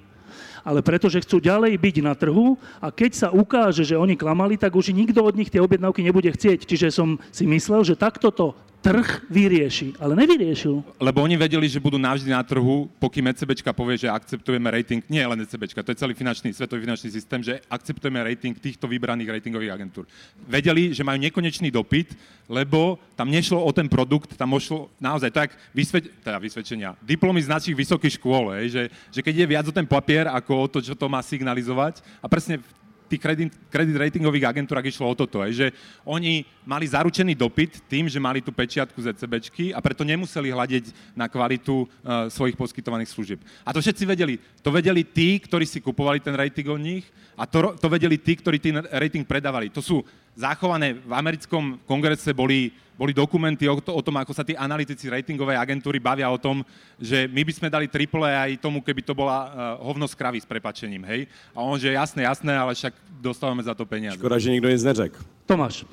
[0.62, 4.62] ale preto, že chcú ďalej byť na trhu a keď sa ukáže, že oni klamali,
[4.62, 6.70] tak už nikto od nich tie objednávky nebude chcieť.
[6.70, 10.80] Čiže som si myslel, že takto to trh vyrieši, ale nevyriešil.
[11.04, 15.20] Lebo oni vedeli, že budú navždy na trhu, pokým ECBčka povie, že akceptujeme rating, nie
[15.20, 19.76] len ECBčka, to je celý finančný, svetový finančný systém, že akceptujeme rating týchto vybraných ratingových
[19.76, 20.08] agentúr.
[20.48, 22.16] Vedeli, že majú nekonečný dopyt,
[22.48, 27.52] lebo tam nešlo o ten produkt, tam šlo naozaj tak vysvet, teda vysvedčenia, diplomy z
[27.52, 30.96] našich vysokých škôl, že, že keď je viac o ten papier, ako o to, čo
[30.96, 32.64] to má signalizovať, a presne
[33.10, 35.74] tých kredit, kredit ratingových agentúrach išlo o toto, že
[36.06, 41.18] oni mali zaručený dopyt tým, že mali tú pečiatku z ECBčky a preto nemuseli hľadiť
[41.18, 43.40] na kvalitu uh, svojich poskytovaných služieb.
[43.66, 44.38] A to všetci vedeli.
[44.62, 48.38] To vedeli tí, ktorí si kupovali ten rating od nich a to, to vedeli tí,
[48.38, 49.74] ktorí ten rating predávali.
[49.74, 54.44] To sú zachované v americkom kongrese boli boli dokumenty o, to, o tom, ako sa
[54.44, 56.68] tí analytici ratingovej agentúry bavia o tom,
[57.00, 59.52] že my by sme dali triple aj tomu, keby to bola uh,
[59.88, 61.24] hovno z kravy s prepačením, hej?
[61.56, 62.92] A on, že jasné, jasné, ale však
[63.24, 64.20] dostávame za to peniaze.
[64.20, 65.16] Škoda, že nikto nic neřekl.
[65.48, 65.88] Tomáš.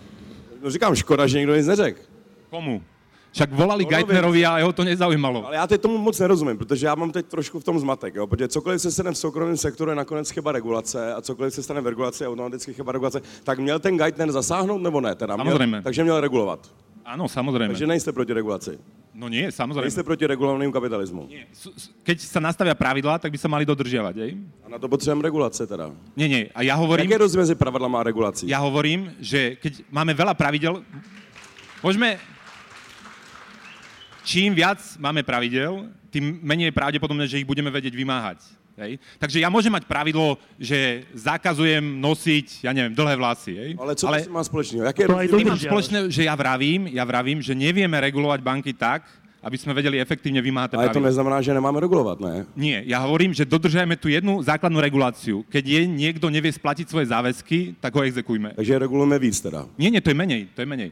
[0.58, 2.00] No říkám, škoda, že nikto nic neřekl.
[2.50, 2.82] Komu?
[3.36, 5.46] Však volali No, Geithnerovi a jeho to nezaujímalo.
[5.46, 8.26] Ale já teď tomu moc nerozumím, protože já mám teď trošku v tom zmatek, jo?
[8.26, 11.80] protože cokoliv se stane v soukromém sektoru je nakonec chyba regulace a cokoliv se stane
[11.80, 15.14] v regulaci je automaticky chyba regulace, tak měl ten Geithner zasáhnout nebo ne?
[15.14, 15.82] Teda měl, Samozřejmě.
[15.82, 16.64] takže měl regulovat.
[17.06, 17.70] Áno, samozrejme.
[17.70, 18.82] Takže nejste proti regulaci.
[19.14, 19.86] No nie, samozrejme.
[19.86, 21.30] Nejste proti regulovanému kapitalismu.
[21.30, 21.46] Nie.
[22.02, 24.34] Keď sa nastavia pravidlá, tak by sa mali dodržiavať, hej?
[24.66, 25.94] A na to potřebujeme regulace teda.
[26.18, 26.42] Nie, nie.
[26.50, 27.06] A ja hovorím...
[27.06, 28.50] Jaký je rozdíl mezi pravidlama a regulací?
[28.50, 30.82] Ja hovorím, že keď máme veľa pravidel,
[31.78, 32.18] môžeme...
[34.26, 38.42] Čím viac máme pravidel, tým menej je pravdepodobné, že ich budeme vedieť vymáhať.
[38.74, 38.98] Hej?
[39.22, 43.54] Takže ja môžem mať pravidlo, že zakazujem nosiť, ja neviem, dlhé vlasy.
[43.54, 43.70] Hej?
[43.78, 44.26] Ale co Ale...
[44.26, 44.82] má společného?
[44.82, 48.74] Jaký je To aj mám spoločné, že ja vravím, ja vravím, že nevieme regulovať banky
[48.74, 49.06] tak,
[49.46, 52.50] aby sme vedeli efektívne vymáhať Ale to neznamená, že nemáme regulovat, ne?
[52.58, 55.46] Nie, ja hovorím, že dodržajme tú jednu základnú reguláciu.
[55.46, 58.58] Keď je niekto nevie splatiť svoje záväzky, tak ho exekujme.
[58.58, 59.70] Takže regulujeme víc teda.
[59.78, 60.90] Nie, nie, to je menej, to je menej.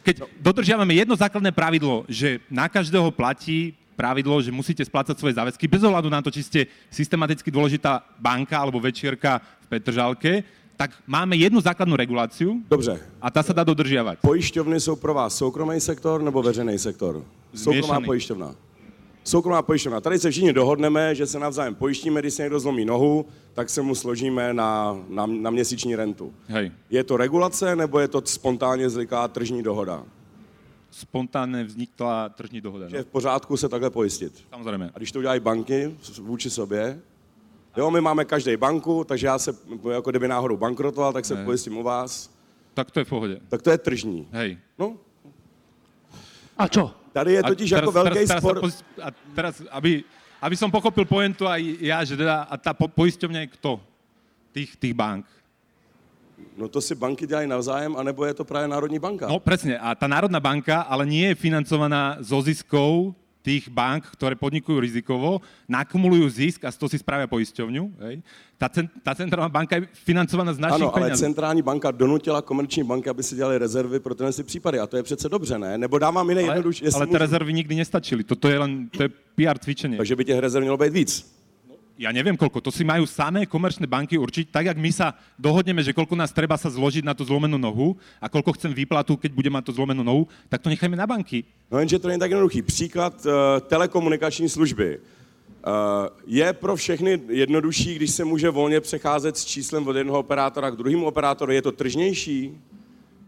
[0.00, 5.68] Keď dodržiavame jedno základné pravidlo, že na každého platí pravidlo, že musíte splácať svoje záväzky,
[5.68, 10.40] bez ohľadu na to, či ste systematicky dôležitá banka alebo večierka v Petržalke,
[10.80, 12.96] tak máme jednu základnú reguláciu Dobře.
[13.20, 14.24] a tá sa dá dodržiavať.
[14.24, 17.20] Pojišťovny jsou pro vás soukromý sektor nebo veřejný sektor?
[17.52, 18.06] Soukromá Zmiešaný.
[18.08, 18.48] pojišťovna.
[19.24, 20.00] Soukromá pojišťovna.
[20.00, 23.82] Tady se všichni dohodneme, že se navzájem pojištíme, když se někdo zlomí nohu, tak se
[23.82, 26.34] mu složíme na, na, na měsíční rentu.
[26.48, 30.04] Hej, Je to regulace nebo je to spontánně vzniká tržní dohoda?
[30.90, 32.88] spontánne vznikla tržní dohoda.
[32.88, 33.04] Že je No.
[33.04, 34.32] v pořádku se takhle pojistit.
[34.50, 34.90] Samozrejme.
[34.94, 37.00] A když to udělají banky vůči sobě,
[37.76, 39.54] jo, my máme každý banku, takže já se,
[39.92, 41.44] jako kdyby náhodou bankrotoval, tak se Ne.
[41.44, 42.30] pojistím u vás,
[42.74, 43.40] Tak to je v pohode.
[43.48, 44.28] tak to je tržní.
[44.30, 44.58] Hej.
[44.78, 44.96] No,
[46.58, 46.90] A čo?
[47.12, 48.60] Tady je A totiž jako velký teraz, spor.
[48.60, 50.04] Poz- a teraz, aby,
[50.40, 53.72] aby som pochopil pointu aj ja, že teda, a tá po, poisťovňa je kto?
[54.50, 55.26] Tých, tých bank.
[56.56, 59.28] No to si banky dělají navzájem, anebo je to právě Národní banka.
[59.28, 64.36] No presne, a tá Národná banka ale nie je financovaná zo ziskov tých bank, ktoré
[64.36, 67.84] podnikujú rizikovo, nakumulujú zisk a z toho si spravia poisťovňu.
[68.04, 68.20] Hej.
[68.60, 71.24] Tá, cen, tá centrálna banka je financovaná z našich Ano, ale peňazí.
[71.24, 74.78] centrální banka donutila komerční banky, aby si dělali rezervy pro tyhle si případy.
[74.78, 75.78] A to je přece dobře, ne?
[75.78, 77.24] Nebo dávám jiný ale, jednodušší, jestli ale tie můžu.
[77.24, 78.24] rezervy nikdy nestačili.
[78.24, 79.96] Toto je len to je PR cvičenie.
[79.96, 81.39] Takže by těch rezerv mělo být víc.
[82.00, 85.84] Ja neviem koľko, to si majú samé komerčné banky určiť, tak jak my sa dohodneme,
[85.84, 89.36] že koľko nás treba sa zložiť na tú zlomenú nohu a koľko chcem výplatu, keď
[89.36, 91.44] budem mať tú zlomenú nohu, tak to nechajme na banky.
[91.68, 92.64] No jenže to není tak jednoduchý.
[92.64, 94.96] Příklad uh, telekomunikační služby.
[94.96, 100.70] Uh, je pro všechny jednodušší, když se může volně přecházet s číslem od jednoho operátora
[100.72, 101.54] k druhému operátorovi.
[101.54, 102.56] Je to tržnější?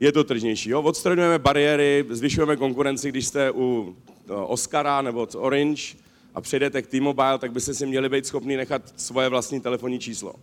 [0.00, 0.70] Je to tržnější.
[0.70, 0.80] Jo?
[0.80, 3.92] Odstraňujeme bariéry, zvyšujeme konkurenci, když jste u
[4.32, 6.00] uh, Oscara nebo Orange
[6.34, 10.34] a přejdete k T-Mobile, tak byste si měli být schopni nechat svoje vlastní telefonní číslo.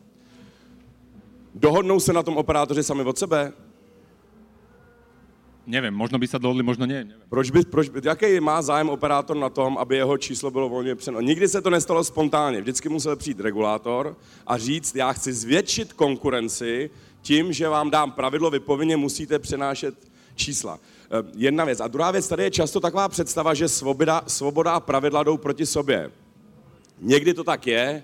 [1.56, 3.54] Dohodnou se na tom operátoři sami od sebe?
[5.70, 6.90] Neviem, možno by sa dohodli, možno.
[6.90, 7.14] Neviem.
[7.30, 10.96] Proč by, proč by, jaký má zájem operátor na tom, aby jeho číslo bylo volně
[10.96, 11.22] přeno?
[11.22, 12.62] Nikdy se to nestalo spontánně.
[12.62, 16.90] Vždycky musel přijít regulátor a říct, já chci zvětšit konkurenci
[17.22, 20.09] tím, že vám dám pravidlo, vy povinně musíte přenášet
[20.40, 20.80] čísla.
[21.12, 21.80] Eh, Jedna věc.
[21.80, 25.66] A druhá věc, tady je často taková představa, že svoboda, svoboda a pravidla jdou proti
[25.66, 26.12] sobě.
[27.02, 28.04] Někdy to tak je,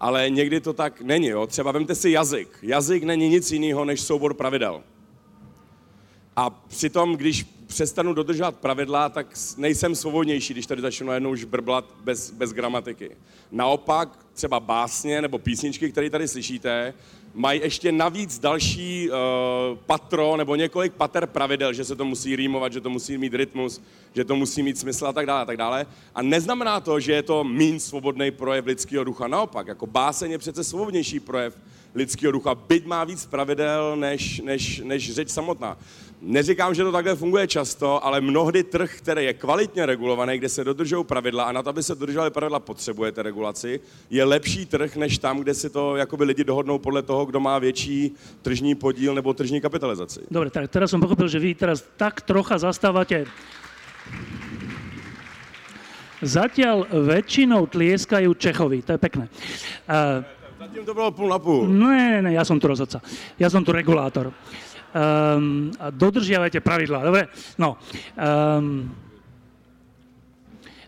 [0.00, 1.26] ale někdy to tak není.
[1.26, 1.46] Jo?
[1.46, 2.48] Třeba vemte si jazyk.
[2.62, 4.82] Jazyk není nic jiného než soubor pravidel.
[6.36, 11.84] A přitom, když přestanu dodržovat pravidla, tak nejsem svobodnější, když tady začnu najednou už brblat
[12.04, 13.10] bez, bez gramatiky.
[13.52, 16.94] Naopak, třeba básně nebo písničky, které tady slyšíte,
[17.34, 19.16] mají ještě navíc další uh,
[19.86, 23.82] patro nebo několik pater pravidel, že se to musí rýmovat, že to musí mít rytmus,
[24.14, 25.86] že to musí mít smysl a tak dále a tak dále.
[26.14, 29.28] A neznamená to, že je to méně svobodný projev lidského ducha.
[29.28, 31.58] Naopak, jako báseň je přece svobodnější projev
[31.94, 35.78] lidského ducha, byť má víc pravidel než, než, než řeč samotná.
[36.24, 40.64] Neříkám, že to takhle funguje často, ale mnohdy trh, který je kvalitně regulovaný, kde se
[40.64, 45.18] dodržují pravidla a na to, aby se dodržovaly pravidla, potřebujete regulaci, je lepší trh než
[45.18, 49.34] tam, kde si to jakoby lidi dohodnou podle toho, kdo má větší tržní podíl nebo
[49.34, 50.20] tržní kapitalizaci.
[50.30, 53.24] Dobre, tak teraz som pochopil, že vy teraz tak trocha zastávate
[56.24, 59.28] Zatiaľ väčšinou tlieskajú Čechovi, to je pekné.
[59.84, 60.24] Uh,
[60.58, 61.68] Zatím to bylo půl na půl.
[61.68, 63.04] ne, ne, ja som tu rozhodca.
[63.36, 64.32] Ja som tu regulátor.
[64.94, 67.26] Um, dodržiavajte pravidlá, dobre?
[67.58, 67.74] No.
[68.14, 68.94] Um,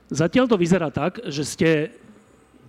[0.06, 1.70] zatiaľ to vyzerá tak, že ste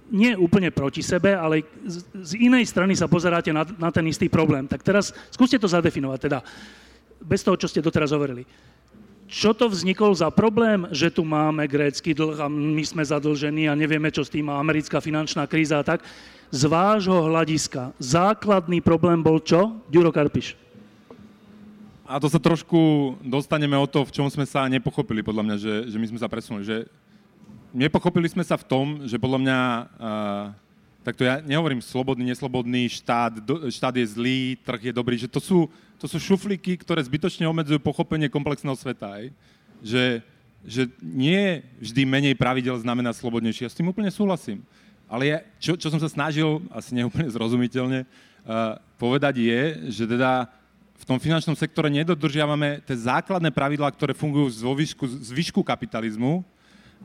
[0.10, 4.26] nie úplne proti sebe, ale z, z inej strany sa pozeráte na, na ten istý
[4.26, 4.65] problém.
[4.65, 6.39] Tak teraz skúste to zadefinovať, teda
[7.21, 8.41] bez toho, čo ste doteraz hovorili.
[9.30, 13.78] Čo to vznikol za problém, že tu máme grécky dlh a my sme zadlžení a
[13.78, 16.02] nevieme, čo s tým má americká finančná kríza a tak.
[16.50, 19.84] Z vášho hľadiska základný problém bol čo?
[19.91, 20.66] Ďuro Karpiš.
[22.07, 22.79] A to sa trošku
[23.19, 26.31] dostaneme o to, v čom sme sa nepochopili, podľa mňa, že, že my sme sa
[26.31, 26.63] presunuli.
[26.63, 26.77] Že
[27.75, 29.59] nepochopili sme sa v tom, že podľa mňa,
[29.99, 30.45] uh,
[31.03, 35.27] tak to ja nehovorím slobodný, neslobodný, štát, do, štát je zlý, trh je dobrý, že
[35.27, 35.67] to sú,
[35.99, 39.19] to sú šuflíky, ktoré zbytočne obmedzujú pochopenie komplexného sveta.
[39.19, 39.27] Aj?
[39.83, 40.23] Že,
[40.63, 43.67] že nie vždy menej pravidel znamená slobodnejšie.
[43.67, 44.63] Ja s tým úplne súhlasím.
[45.11, 50.47] Ale ja, čo, čo som sa snažil, asi neúplne zrozumiteľne, uh, povedať je, že teda
[50.97, 56.41] v tom finančnom sektore nedodržiavame tie základné pravidlá, ktoré fungujú z výšku, z výšku kapitalizmu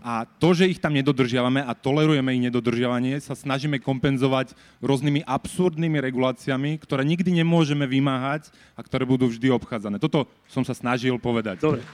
[0.01, 6.01] a to, že ich tam nedodržiavame a tolerujeme ich nedodržiavanie, sa snažíme kompenzovať rôznymi absurdnými
[6.01, 10.01] reguláciami, ktoré nikdy nemôžeme vymáhať a ktoré budú vždy obchádzané.
[10.01, 11.61] Toto som sa snažil povedať.
[11.61, 11.85] Dobre.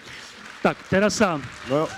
[0.63, 1.43] Tak, teraz sa...
[1.67, 1.91] No,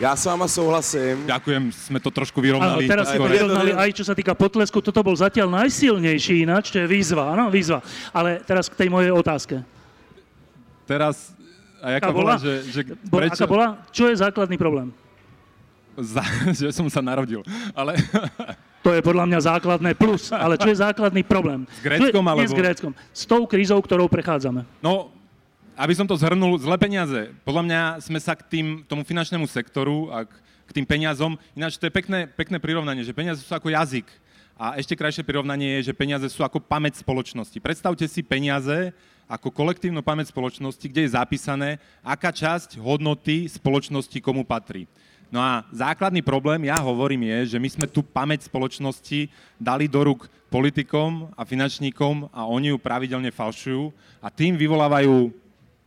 [0.00, 1.26] já s váma souhlasím.
[1.28, 2.88] Ďakujem, sme to trošku Áno, vyrovnali.
[2.88, 3.32] teraz ste Skore.
[3.36, 7.52] vyrovnali aj čo sa týka potlesku, toto bol zatiaľ najsilnejší ináč, čo je výzva, áno,
[7.52, 7.84] výzva.
[8.10, 9.60] Ale teraz k tej mojej otázke.
[10.88, 11.36] Teraz,
[11.78, 12.42] a jaká Aká bola, bola?
[12.42, 13.66] že, že Bo, aká bola?
[13.92, 14.88] Čo je základný problém?
[15.94, 16.24] Za,
[16.60, 17.44] že som sa narodil.
[17.76, 17.94] Ale
[18.80, 21.68] To je podľa mňa základné plus, ale čo je základný problém?
[21.68, 22.92] S Gréckom, je, Nie alebo- s Gréckom.
[23.12, 24.64] S tou krízou, ktorou prechádzame.
[24.80, 25.12] No,
[25.80, 27.32] aby som to zhrnul, zlé peniaze.
[27.40, 30.32] Podľa mňa sme sa k tým, tomu finančnému sektoru a k,
[30.68, 34.04] k tým peniazom, ináč to je pekné, pekné prirovnanie, že peniaze sú ako jazyk.
[34.60, 37.56] A ešte krajšie prirovnanie je, že peniaze sú ako pamäť spoločnosti.
[37.64, 38.92] Predstavte si peniaze
[39.24, 44.84] ako kolektívnu pamäť spoločnosti, kde je zapísané, aká časť hodnoty spoločnosti komu patrí.
[45.32, 50.12] No a základný problém, ja hovorím, je, že my sme tú pamäť spoločnosti dali do
[50.12, 55.30] rúk politikom a finančníkom a oni ju pravidelne falšujú a tým vyvolávajú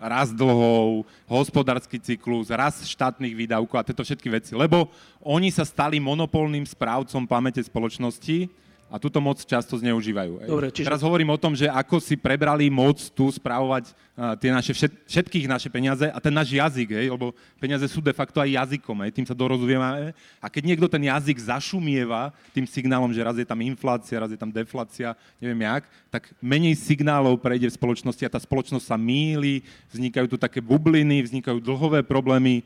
[0.04, 4.52] rast dlhov, hospodársky cyklus, rast štátnych výdavkov a tieto všetky veci.
[4.52, 4.92] Lebo
[5.24, 8.63] oni sa stali monopolným správcom pamäte spoločnosti
[8.94, 10.46] a túto moc často zneužívajú.
[10.46, 14.54] Dobre, čiže- Teraz hovorím o tom, že ako si prebrali moc tu správovať a, tie
[14.54, 18.38] naše, všet, všetkých naše peniaze a ten náš jazyk, hej, lebo peniaze sú de facto
[18.38, 20.14] aj jazykom, hej, tým sa dorozumievame.
[20.38, 24.38] A keď niekto ten jazyk zašumieva tým signálom, že raz je tam inflácia, raz je
[24.38, 29.66] tam deflácia, neviem jak, tak menej signálov prejde v spoločnosti a tá spoločnosť sa míli,
[29.90, 32.62] vznikajú tu také bubliny, vznikajú dlhové problémy,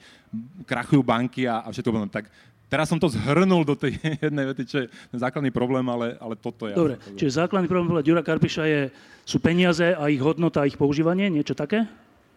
[0.67, 2.11] krachujú banky a, a všetko.
[2.11, 2.27] Tak
[2.67, 3.95] teraz som to zhrnul do tej
[4.27, 6.75] jednej vety, čo je ten základný problém, ale, ale toto je.
[6.75, 8.81] Dobre, čiže základný problém podľa Ďura Karpiša je,
[9.27, 11.83] sú peniaze a ich hodnota a ich používanie, niečo také?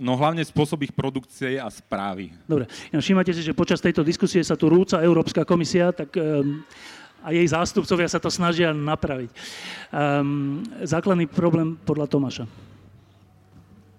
[0.01, 2.33] No hlavne spôsob ich produkcie a správy.
[2.49, 6.65] Dobre, ja všímate si, že počas tejto diskusie sa tu rúca Európska komisia, tak um,
[7.21, 9.29] a jej zástupcovia sa to snažia napraviť.
[9.93, 12.45] Um, základný problém podľa Tomáša.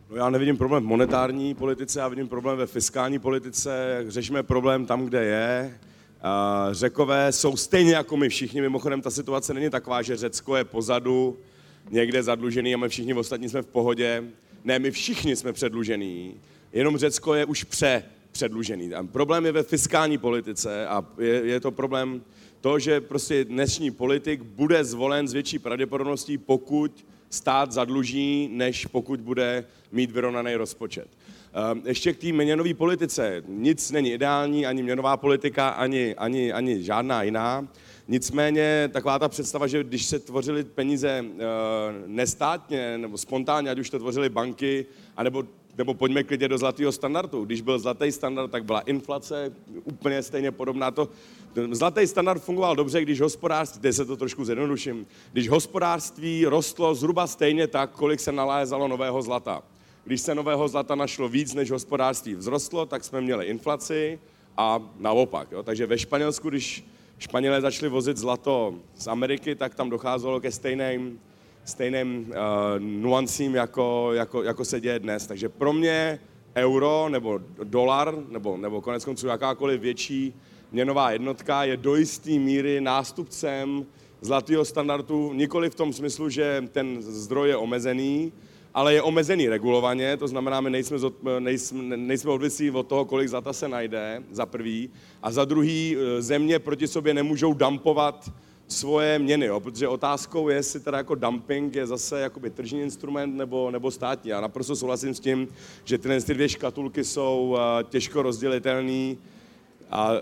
[0.09, 4.03] No já nevidím problém v monetární politice, já vidím problém ve fiskální politice.
[4.07, 5.79] Řešíme problém tam, kde je.
[6.72, 8.61] Řekové jsou stejně jako my všichni.
[8.61, 11.38] Mimochodem, ta situace není taková, že Řecko je pozadu,
[11.89, 14.24] někde zadlužený a my všichni ostatní jsme v pohodě.
[14.63, 16.36] Ne, my všichni jsme předlužený,
[16.74, 18.93] jenom Řecko je už pře předlužený.
[18.93, 22.22] A problém je ve fiskální politice a je, je to problém
[22.61, 29.22] to, že prostě dnešní politik bude zvolen s větší pravděpodobností, pokud stát zadluží, než pokud
[29.22, 31.07] bude mít vyrovnaný rozpočet.
[31.53, 33.43] Ehm, Ještě k té měnové politice.
[33.47, 37.67] Nic není ideální, ani měnová politika, ani, ani, ani žádná jiná.
[38.07, 41.43] Nicméně taková ta představa, že když se tvořily peníze eh,
[42.07, 44.85] nestátně nebo spontánně, ať už to tvořily banky,
[45.17, 45.43] anebo
[45.77, 47.45] nebo pojďme klidně do zlatého standardu.
[47.45, 50.91] Když byl zlatý standard, tak byla inflace úplně stejně podobná.
[50.91, 51.09] To,
[51.71, 57.27] zlatý standard fungoval dobře, když hospodářství, teď se to trošku zjednoduším, když hospodářství rostlo zhruba
[57.27, 59.63] stejně tak, kolik se nalézalo nového zlata.
[60.03, 64.19] Když se nového zlata našlo víc, než hospodářství vzrostlo, tak jsme měli inflaci
[64.57, 65.51] a naopak.
[65.51, 65.63] Jo.
[65.63, 66.85] Takže ve Španělsku, když
[67.19, 71.19] Španělé začali vozit zlato z Ameriky, tak tam docházelo ke stejným
[71.65, 72.35] stejným uh,
[72.79, 75.27] nuancím, jako, jako, jako se děje dnes.
[75.27, 76.19] Takže pro mě
[76.55, 80.33] euro nebo dolar, nebo, nebo konec konců jakákoliv větší
[80.71, 83.85] měnová jednotka je do jisté míry nástupcem
[84.21, 88.33] zlatého standardu, nikoli v tom smyslu, že ten zdroj je omezený,
[88.74, 90.97] ale je omezený regulovaně, to znamená, my nejsme,
[91.39, 94.89] nejsme, nejsme odvisí od toho, kolik zlata se najde, za prvý,
[95.24, 98.32] a za druhý, eh, země proti sobě nemůžou dumpovat
[98.67, 99.59] svoje měny, jo?
[99.59, 104.30] protože otázkou je, jestli teda jako dumping je zase jakoby tržní instrument nebo, nebo státní.
[104.30, 105.47] Já naprosto souhlasím s tím,
[105.84, 107.57] že tyhle ty dvě škatulky jsou uh,
[107.89, 109.15] těžko rozdělitelné
[109.91, 110.17] a uh,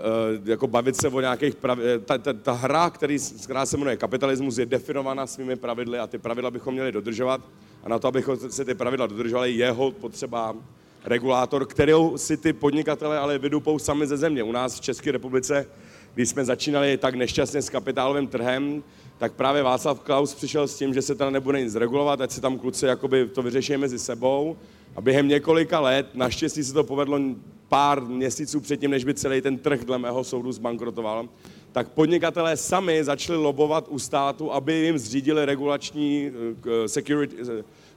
[0.45, 2.02] jako bavit se o nějakých pravidlech.
[2.06, 6.18] Ta, ta, ta hra, který, která se jmenuje kapitalismus, je definovaná svými pravidly a ty
[6.18, 7.41] pravidla bychom měli dodržovat.
[7.84, 10.55] A na to, abychom se ty pravidla dodržovali, je potřeba
[11.05, 14.43] regulátor, kterou si ty podnikatele ale vydupou sami ze země.
[14.43, 15.65] U nás v České republice
[16.13, 18.84] když jsme začínali tak nešťastně s kapitálovým trhem,
[19.17, 22.41] tak právě Václav Klaus přišel s tím, že se tam nebude nic regulovat, ať se
[22.41, 24.57] tam kluci jakoby to vyřeší mezi sebou.
[24.95, 27.19] A během několika let, naštěstí se to povedlo
[27.69, 31.30] pár měsíců předtím, než by celý ten trh dle mého soudu zbankrotoval,
[31.72, 37.49] tak podnikatelé sami začali lobovat u státu, aby jim zřídili regulační uh, security, uh,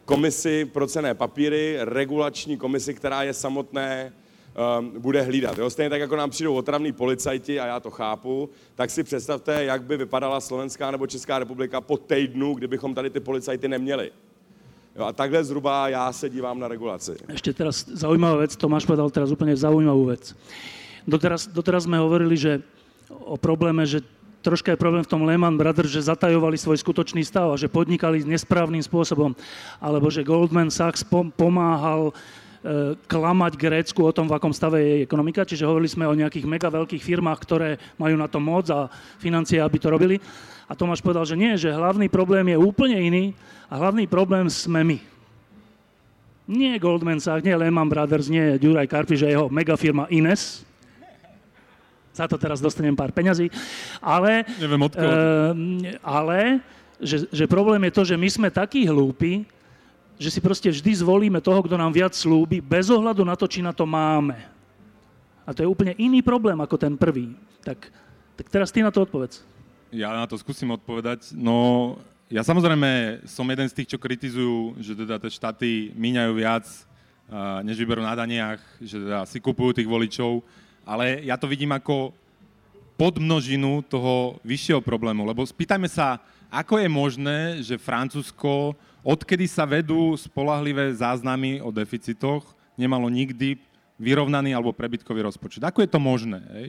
[0.04, 4.12] komisi pro cené papíry, regulační komisi, která je samotné
[4.52, 5.58] um, bude hlídat.
[5.58, 5.70] Jo?
[5.70, 9.82] Stejně tak, jako nám přijdou otravní policajti, a já to chápu, tak si představte, jak
[9.82, 14.10] by vypadala Slovenská nebo Česká republika po týdnu, kdybychom tady ty policajty neměli.
[14.96, 17.16] Jo, a takhle zhruba já se dívám na regulaci.
[17.24, 20.36] Ešte teraz zaujímavá vec, Tomáš povedal teraz úplne zaujímavú vec.
[21.08, 22.60] Doteraz, doteraz sme hovorili, že
[23.26, 24.02] o probléme, že
[24.42, 28.26] troška je problém v tom Lehman Brothers, že zatajovali svoj skutočný stav a že podnikali
[28.26, 29.32] nesprávnym spôsobom,
[29.78, 31.06] alebo že Goldman Sachs
[31.38, 32.10] pomáhal
[32.62, 35.42] E, klamať Grécku o tom, v akom stave je ekonomika.
[35.42, 38.86] Čiže hovorili sme o nejakých mega veľkých firmách, ktoré majú na to moc a
[39.18, 40.22] financie, aby to robili.
[40.70, 43.24] A Tomáš povedal, že nie, že hlavný problém je úplne iný
[43.66, 44.98] a hlavný problém sme my.
[46.46, 50.62] Nie Goldman Sachs, nie Lehman Brothers, nie Juraj Karpi, že jeho megafirma Ines,
[52.12, 53.48] za to teraz dostanem pár peňazí,
[53.98, 56.60] ale, Neviem e, ale
[57.00, 59.48] že, že problém je to, že my sme takí hlúpi,
[60.20, 63.58] že si proste vždy zvolíme toho, kto nám viac slúbi, bez ohľadu na to, či
[63.58, 64.38] na to máme.
[65.42, 67.34] A to je úplne iný problém ako ten prvý.
[67.66, 67.90] Tak,
[68.38, 69.42] tak teraz ty na to odpovedz.
[69.90, 71.34] Ja na to skúsim odpovedať.
[71.34, 71.98] No,
[72.30, 76.64] ja samozrejme som jeden z tých, čo kritizujú, že teda tie štáty míňajú viac,
[77.66, 80.40] než vyberú na daniach, že teda si kupujú tých voličov,
[80.82, 82.14] ale ja to vidím ako
[82.98, 86.22] podmnožinu toho vyššieho problému, lebo spýtajme sa,
[86.52, 92.46] ako je možné, že Francúzsko odkedy sa vedú spolahlivé záznamy o deficitoch,
[92.78, 93.58] nemalo nikdy
[93.98, 95.62] vyrovnaný alebo prebytkový rozpočet.
[95.62, 96.40] Ako je to možné?
[96.54, 96.68] Hej?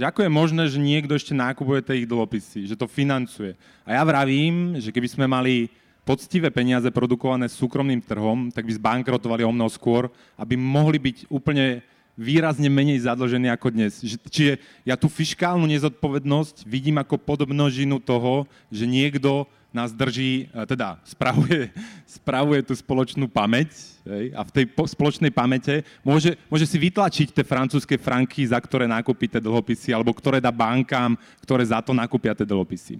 [0.00, 3.58] Že ako je možné, že niekto ešte nákupuje tie ich dlhopisy, že to financuje.
[3.84, 5.68] A ja vravím, že keby sme mali
[6.06, 10.08] poctivé peniaze produkované súkromným trhom, tak by zbankrotovali o mnoho skôr,
[10.40, 11.84] aby mohli byť úplne
[12.20, 14.04] výrazne menej zadlžení ako dnes.
[14.04, 20.98] Čiže ja tú fiskálnu nezodpovednosť vidím ako podmnožinu toho, že niekto nás drží, e, teda
[21.06, 21.70] spravuje,
[22.20, 23.70] spravuje tú spoločnú pamäť
[24.02, 28.58] hej, a v tej po, spoločnej pamäte môže, môže si vytlačiť tie francúzske franky, za
[28.58, 32.98] ktoré nakúpi tie dlhopisy, alebo ktoré dá bankám, ktoré za to nakúpia tie dlhopisy.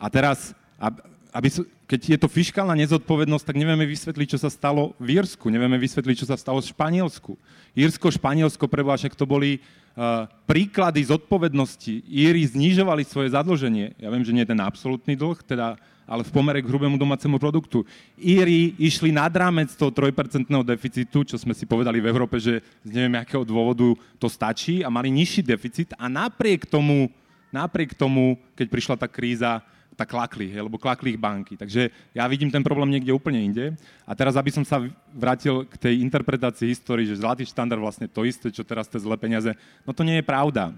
[0.00, 0.56] A teraz,
[1.36, 1.52] aby,
[1.84, 6.24] keď je to fiskálna nezodpovednosť, tak nevieme vysvetliť, čo sa stalo v Írsku, nevieme vysvetliť,
[6.24, 7.36] čo sa stalo v Španielsku.
[7.76, 12.08] Írsko, Španielsko, preboha, však to boli uh, príklady zodpovednosti.
[12.08, 14.00] Íri znižovali svoje zadlženie.
[14.00, 15.76] Ja viem, že nie je ten absolútny dlh, teda
[16.06, 17.82] ale v pomere k hrubému domácemu produktu.
[18.14, 22.90] Íri išli nad rámec toho 3% deficitu, čo sme si povedali v Európe, že z
[22.94, 27.10] neviem akého dôvodu to stačí a mali nižší deficit a napriek tomu,
[27.50, 29.66] napriek tomu keď prišla tá kríza,
[29.96, 31.56] tak klakli, lebo klakli ich banky.
[31.56, 33.72] Takže ja vidím ten problém niekde úplne inde.
[34.04, 34.84] A teraz, aby som sa
[35.16, 39.16] vrátil k tej interpretácii histórie, že zlatý štandard vlastne to isté, čo teraz tie zlé
[39.16, 39.56] peniaze,
[39.88, 40.76] no to nie je pravda.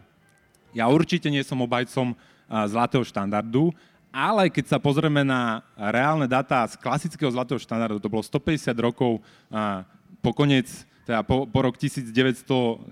[0.71, 2.15] Ja určite nie som obajcom
[2.47, 3.75] zlatého štandardu,
[4.09, 9.21] ale keď sa pozrieme na reálne dáta z klasického zlatého štandardu, to bolo 150 rokov
[10.23, 12.85] po koniec, teda po, po rok 1913,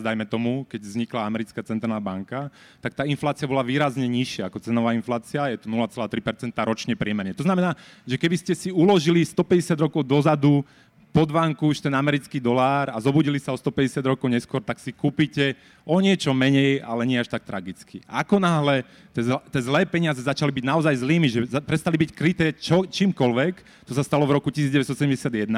[0.00, 2.48] dajme tomu, keď vznikla americká centrálna banka,
[2.80, 7.36] tak tá inflácia bola výrazne nižšia ako cenová inflácia, je to 0,3% ročne priemerne.
[7.36, 7.76] To znamená,
[8.08, 10.64] že keby ste si uložili 150 rokov dozadu
[11.10, 15.58] podvánku už ten americký dolár a zobudili sa o 150 rokov neskôr, tak si kúpite
[15.82, 17.98] o niečo menej, ale nie až tak tragicky.
[18.06, 23.86] Ako náhle tie zlé peniaze začali byť naozaj zlými, že prestali byť kryté čo, čímkoľvek,
[23.86, 25.50] to sa stalo v roku 1971,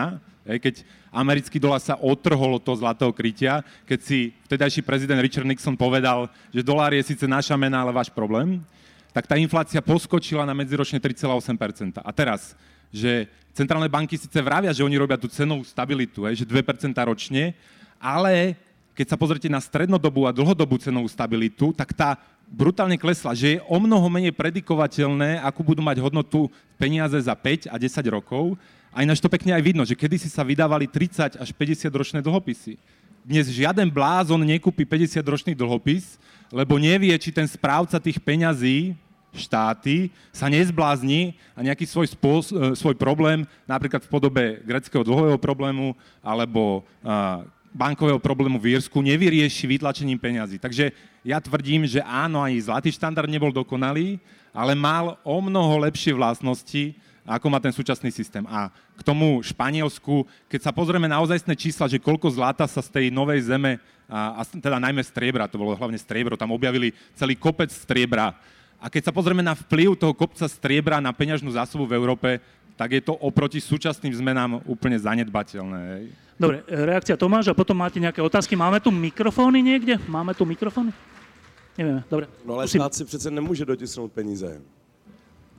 [0.59, 0.75] keď
[1.13, 6.33] americký dolár sa otrhol od toho zlatého krytia, keď si vtedajší prezident Richard Nixon povedal,
[6.49, 8.65] že dolár je síce naša mena, ale váš problém,
[9.13, 12.01] tak tá inflácia poskočila na medziročne 3,8%.
[12.01, 12.57] A teraz,
[12.93, 13.27] že
[13.57, 17.57] centrálne banky síce vravia, že oni robia tú cenovú stabilitu, že 2% ročne,
[17.97, 18.55] ale
[18.93, 22.21] keď sa pozrite na strednodobú a dlhodobú cenovú stabilitu, tak tá
[22.53, 27.73] brutálne klesla, že je o mnoho menej predikovateľné, akú budú mať hodnotu peniaze za 5
[27.73, 28.61] a 10 rokov.
[28.93, 32.77] A ináč to pekne aj vidno, že kedysi sa vydávali 30 až 50 ročné dlhopisy.
[33.25, 36.21] Dnes žiaden blázon nekúpi 50 ročný dlhopis,
[36.53, 38.93] lebo nevie, či ten správca tých peňazí
[39.33, 45.41] štáty sa nezblázni a nejaký svoj, spôs- e, svoj problém, napríklad v podobe greckého dlhového
[45.41, 46.85] problému alebo
[47.73, 50.61] bankového problému v Írsku, nevyrieši vytlačením peňazí.
[50.61, 50.93] Takže
[51.25, 54.21] ja tvrdím, že áno, aj zlatý štandard nebol dokonalý,
[54.53, 56.93] ale mal o mnoho lepšie vlastnosti,
[57.25, 58.45] ako má ten súčasný systém.
[58.51, 58.69] A
[58.99, 63.07] k tomu Španielsku, keď sa pozrieme na ozajstné čísla, že koľko zlata sa z tej
[63.09, 63.81] novej zeme,
[64.13, 68.37] a, a teda najmä striebra, to bolo hlavne striebro, tam objavili celý kopec striebra,
[68.83, 72.43] a keď sa pozrieme na vplyv toho kopca striebra na peňažnú zásobu v Európe,
[72.75, 76.11] tak je to oproti súčasným zmenám úplne zanedbateľné.
[76.35, 78.59] Dobre, reakcia Tomáš a potom máte nejaké otázky.
[78.59, 80.03] Máme tu mikrofóny niekde?
[80.11, 80.91] Máme tu mikrofóny?
[81.79, 82.27] Nevieme, dobre.
[82.43, 84.51] No ale štát si přece nemôže dotisnúť peníze.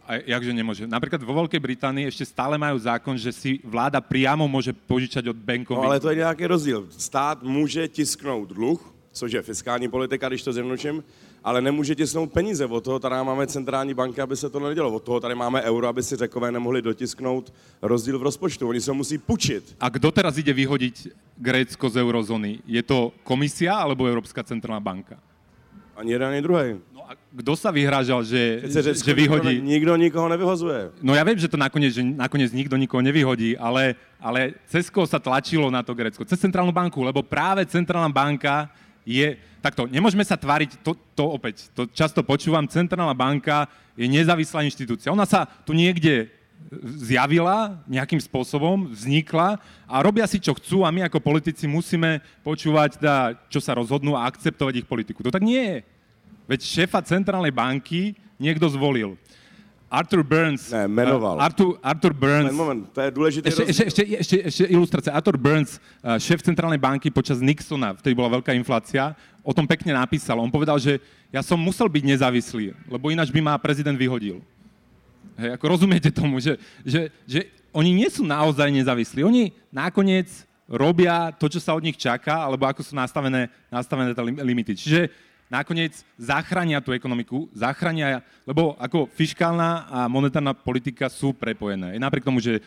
[0.03, 0.84] A jakže nemôže?
[0.84, 5.38] Napríklad vo Veľkej Británii ešte stále majú zákon, že si vláda priamo môže požičať od
[5.39, 5.80] bankových.
[5.80, 6.91] No ale to je nejaký rozdíl.
[6.91, 8.84] Stát môže tisknout dluh,
[9.15, 10.99] což je fiskální politika, když to zjednoduším,
[11.43, 12.65] ale nemůže tisnout peníze.
[12.65, 14.93] Od toho tady máme centrální banky, aby se to nedělo.
[14.93, 18.69] Od toho tady máme euro, aby si řekové nemohli dotisknout rozdíl v rozpočtu.
[18.69, 19.75] Oni se musí pučiť.
[19.79, 22.63] A kto teraz ide vyhodiť Grécko z eurozóny?
[22.63, 25.19] Je to komisia alebo Európska centrálna banka?
[25.93, 26.81] Ani jeden, ani druhý.
[26.89, 29.61] No a kto sa vyhrážal, že, že, že vyhodí?
[29.61, 30.89] Nikto nikoho nevyhozuje.
[31.05, 35.05] No ja viem, že to nakoniec, že nakoniec nikto nikoho nevyhodí, ale, ale cez koho
[35.05, 36.25] sa tlačilo na to Grécko?
[36.25, 38.73] Cez centrálnu banku, lebo práve centrálna banka
[39.04, 43.68] je, takto, nemôžeme sa tváriť, to, to opäť, to často počúvam, Centrálna banka
[43.99, 45.12] je nezávislá inštitúcia.
[45.12, 46.32] Ona sa tu niekde
[46.95, 52.99] zjavila nejakým spôsobom, vznikla a robia si, čo chcú a my ako politici musíme počúvať,
[52.99, 55.22] teda, čo sa rozhodnú a akceptovať ich politiku.
[55.28, 55.78] To tak nie je.
[56.47, 59.16] Veď šéfa Centrálnej banky niekto zvolil.
[59.93, 60.73] Arthur Burns.
[60.73, 61.37] Ne, menoval.
[61.37, 62.49] Arthur, Arthur Burns.
[62.49, 63.45] Moment, moment, to je dôležité.
[63.53, 65.13] Ešte, ešte, ešte, ešte, ešte ilustrácia.
[65.13, 69.13] Arthur Burns, eh, šéf centrálnej banky počas Nixona, vtedy bola veľká inflácia,
[69.45, 70.41] o tom pekne napísal.
[70.41, 70.97] On povedal, že
[71.29, 74.41] ja som musel byť nezávislý, lebo ináč by ma prezident vyhodil.
[75.37, 79.21] Hej, ako rozumiete tomu, že, že, že oni nie sú naozaj nezávislí.
[79.21, 80.29] Oni nakoniec
[80.65, 84.73] robia to, čo sa od nich čaká, alebo ako sú nastavené, nastavené tie limity.
[84.73, 85.01] Čiže
[85.54, 92.01] nakoniec zachránia tú ekonomiku, zachránia, lebo ako fiskálna a monetárna politika sú prepojené.
[92.01, 92.58] Napriek tomu, že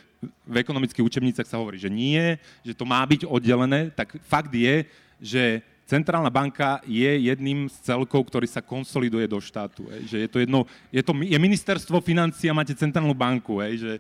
[0.47, 4.87] v ekonomických učebnicách sa hovorí, že nie, že to má byť oddelené, tak fakt je,
[5.18, 9.91] že centrálna banka je jedným z celkov, ktorý sa konsoliduje do štátu.
[9.91, 10.03] Hej.
[10.07, 10.61] Že je to jedno,
[10.95, 13.93] je, to, je ministerstvo financí a máte centrálnu banku, hej, že,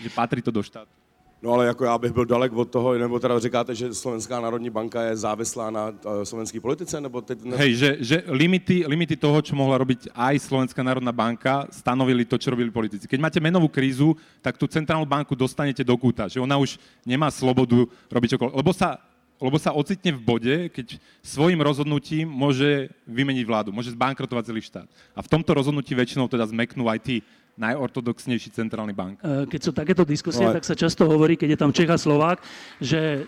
[0.00, 0.99] že patrí to do štátu.
[1.42, 4.70] No ale jako já bych byl dalek od toho, nebo teda říkáte, že Slovenská národní
[4.70, 7.42] banka je závislá na uh, slovenskej politice, nebo teď...
[7.42, 7.56] Ne...
[7.56, 12.36] Hej, že, že limity, limity toho, čo mohla robiť aj Slovenská národná banka, stanovili to,
[12.36, 13.08] čo robili politici.
[13.08, 14.12] Keď máte menovú krízu,
[14.44, 16.76] tak tú centrálnu banku dostanete do kúta, že ona už
[17.08, 18.56] nemá slobodu robiť čokoľvek.
[18.60, 19.00] Lebo sa
[19.40, 24.84] lebo sa ocitne v bode, keď svojim rozhodnutím môže vymeniť vládu, môže zbankrotovať celý štát.
[25.16, 27.16] A v tomto rozhodnutí väčšinou teda zmeknú aj tí
[27.58, 29.18] najortodoxnejší centrálny bank.
[29.20, 30.60] E, keď sú takéto diskusie, Ale...
[30.60, 32.38] tak sa často hovorí, keď je tam Čech a Slovák,
[32.78, 33.26] že,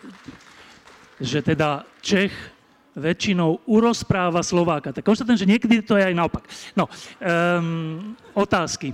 [1.18, 2.32] že teda Čech
[2.92, 4.92] väčšinou urozpráva Slováka.
[4.92, 6.44] Tak konštatujem, že niekedy to je aj naopak.
[6.76, 8.92] No, um, otázky.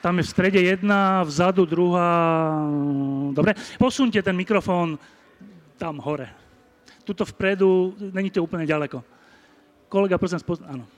[0.00, 2.56] Tam je v strede jedna, vzadu druhá.
[3.36, 4.96] Dobre, posunte ten mikrofón
[5.76, 6.30] tam hore.
[7.04, 9.04] Tuto vpredu, není to úplne ďaleko.
[9.86, 10.58] Kolega, prosím, spoz...
[10.64, 10.88] áno.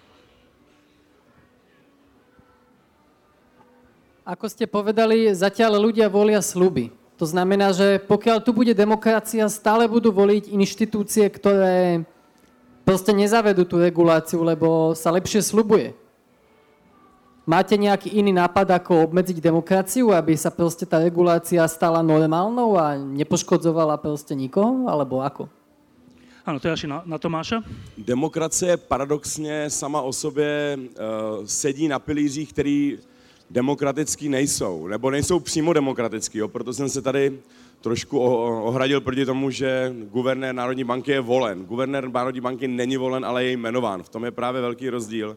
[4.29, 6.93] Ako ste povedali, zatiaľ ľudia volia sluby.
[7.17, 12.05] To znamená, že pokiaľ tu bude demokracia, stále budú voliť inštitúcie, ktoré
[12.85, 15.97] proste nezavedú tú reguláciu, lebo sa lepšie slubuje.
[17.49, 23.01] Máte nejaký iný nápad, ako obmedziť demokraciu, aby sa proste tá regulácia stala normálnou a
[23.01, 25.49] nepoškodzovala proste nikoho, alebo ako?
[26.45, 27.65] Áno, to je asi na, na Tomáša.
[27.97, 32.99] Demokracie paradoxně sama o sobě uh, sedí na pilířích, který
[33.51, 36.49] demokratický nejsou, nebo nejsou přímo demokratický, jo?
[36.49, 37.39] proto jsem se tady
[37.81, 41.65] trošku ohradil proti tomu, že guvernér Národní banky je volen.
[41.65, 44.03] Guvernér Národní banky není volen, ale je jmenován.
[44.03, 45.37] V tom je právě velký rozdíl.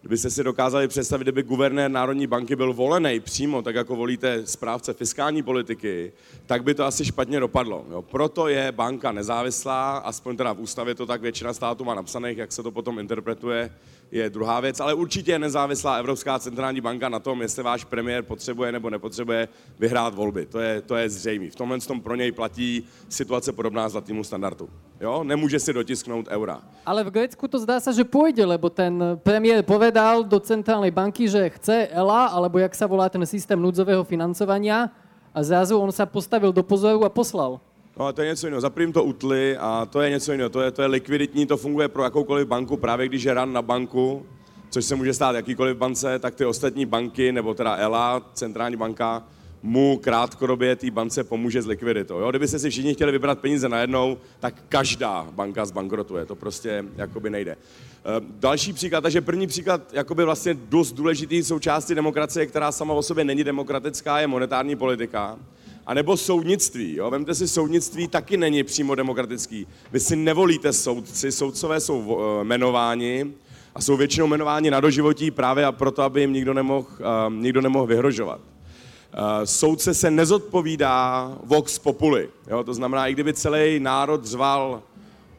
[0.00, 4.92] Kdybyste si dokázali představit, kdyby guvernér Národní banky byl volený přímo, tak jako volíte správce
[4.92, 6.12] fiskální politiky,
[6.46, 7.86] tak by to asi špatně dopadlo.
[7.90, 8.02] Jo.
[8.02, 12.52] Proto je banka nezávislá, aspoň teda v ústavě to tak většina států má napsaných, jak
[12.52, 13.70] se to potom interpretuje,
[14.12, 18.72] je druhá věc, ale určitě nezávislá Evropská centrální banka na tom, jestli váš premiér potřebuje
[18.72, 19.48] nebo nepotřebuje
[19.78, 20.46] vyhrát volby.
[20.46, 21.50] To je, to je zřejmé.
[21.50, 24.68] V tomhle tom pro něj platí situace podobná zlatému standardu.
[25.00, 25.24] Jo?
[25.24, 26.62] Nemůže si dotisknout eura.
[26.86, 31.28] Ale v Grécku to zdá sa, že pôjde, lebo ten premiér povedal do centrálnej banky,
[31.28, 34.90] že chce ELA, alebo jak sa volá ten systém núdzového financovania
[35.30, 37.62] a zrazu on sa postavil do pozoru a poslal.
[37.98, 38.60] No to je něco jiného.
[38.60, 40.50] Za to utli a to je něco jiného.
[40.50, 42.76] To je, to je likviditní, to funguje pro jakoukoliv banku.
[42.76, 44.26] Právě když je ran na banku,
[44.70, 49.22] což se může stát jakýkoliv bance, tak ty ostatní banky, nebo teda ELA, centrální banka,
[49.62, 52.18] mu krátkodobě té bance pomůže s likviditou.
[52.18, 52.30] Jo?
[52.30, 56.26] Kdybyste si všichni chtěli vybrat peníze najednou, tak každá banka zbankrotuje.
[56.26, 57.52] To prostě jakoby nejde.
[57.52, 63.02] Eh, další příklad, takže první příklad, jakoby vlastně dost důležitý součástí demokracie, která sama o
[63.02, 65.38] sobě není demokratická, je monetární politika.
[65.86, 66.96] A nebo soudnictví.
[66.96, 67.10] Jo?
[67.10, 69.66] Vemte si, soudnictví taky není přímo demokratický.
[69.92, 73.32] Vy si nevolíte soudci, soudcové jsou uh, jmenováni
[73.74, 77.60] a jsou většinou jmenováni na doživotí právě a proto, aby jim nikdo nemohl, uh, nikdo
[77.60, 78.40] nemohl vyhrožovat.
[78.40, 82.28] Uh, soudce se nezodpovídá vox populi.
[82.48, 82.64] Jo?
[82.64, 84.82] To znamená, i kdyby celý národ řval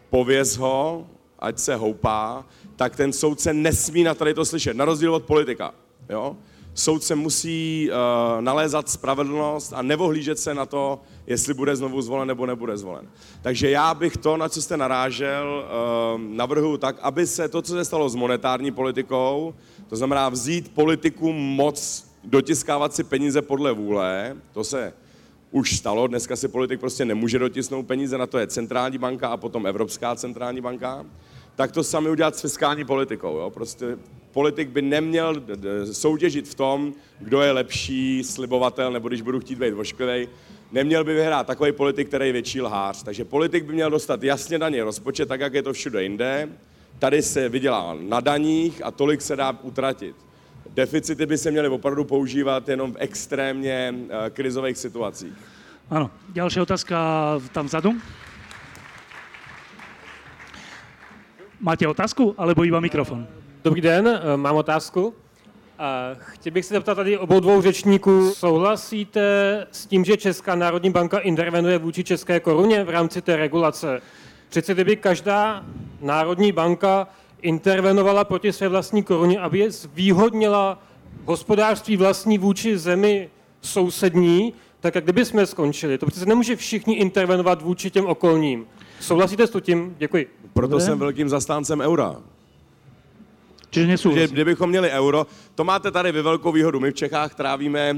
[0.10, 1.08] pověz ho,
[1.40, 5.74] ať se houpá, tak ten soudce nesmí na tady to slyšet, na rozdíl od politika.
[6.10, 6.36] Jo?
[6.74, 12.46] Soudce musí uh, nalézat spravedlnost a nevohlížet se na to, jestli bude znovu zvolen nebo
[12.46, 13.08] nebude zvolen.
[13.42, 15.66] Takže já bych to, na co jste narážel,
[16.16, 19.54] uh, navrhu tak, aby se to, co se stalo s monetární politikou,
[19.90, 24.94] to znamená vzít politiku moc, dotiskávat si peníze podle vůle, to se
[25.52, 29.38] už stalo, dneska si politik prostě nemůže dotisnout peníze, na to je centrální banka a
[29.38, 31.06] potom Evropská centrální banka,
[31.56, 33.38] tak to sami udělat s fiskální politikou.
[33.38, 33.50] Jo?
[33.50, 33.98] Prostě
[34.32, 35.44] politik by neměl
[35.92, 40.28] soutěžit v tom, kdo je lepší slibovatel, nebo když budu chtít být vošklivý,
[40.72, 43.04] neměl by vyhrát takový politik, který je větší lhář.
[43.04, 46.50] Takže politik by měl dostat jasně daný rozpočet, tak jak je to všude jinde.
[47.00, 50.16] Tady se vydělá na daních a tolik se dá utratit.
[50.70, 55.34] Deficity by se měly opravdu používat jenom v extrémně uh, krizových situacích.
[55.90, 56.98] Ano, další otázka
[57.52, 57.94] tam vzadu.
[61.60, 63.28] Máte otázku, alebo iba mikrofon?
[63.64, 65.14] Dobrý den, eh, mám otázku.
[66.18, 68.34] Chtěl bych se zeptat tady obou dvou řečníků.
[68.34, 74.02] Souhlasíte s tím, že Česká národní banka intervenuje vůči české koruně v rámci té regulace?
[74.50, 75.66] Přece kdyby každá
[76.02, 77.08] národní banka
[77.42, 80.84] intervenovala proti své vlastní koruně, aby je zvýhodnila
[81.26, 83.30] hospodářství vlastní vůči zemi
[83.62, 85.98] sousední, tak jak kdyby jsme skončili.
[85.98, 88.66] To přece nemůže všichni intervenovat vůči těm okolním.
[89.00, 89.96] Souhlasíte s tím?
[89.98, 90.28] Děkuji.
[90.54, 92.16] Proto jsem velkým zastáncem eura.
[93.72, 94.28] Čiže nesúhlasím.
[94.28, 96.80] Že kdybychom měli euro, to máte tady vy velkou výhodu.
[96.80, 97.96] My v Čechách trávíme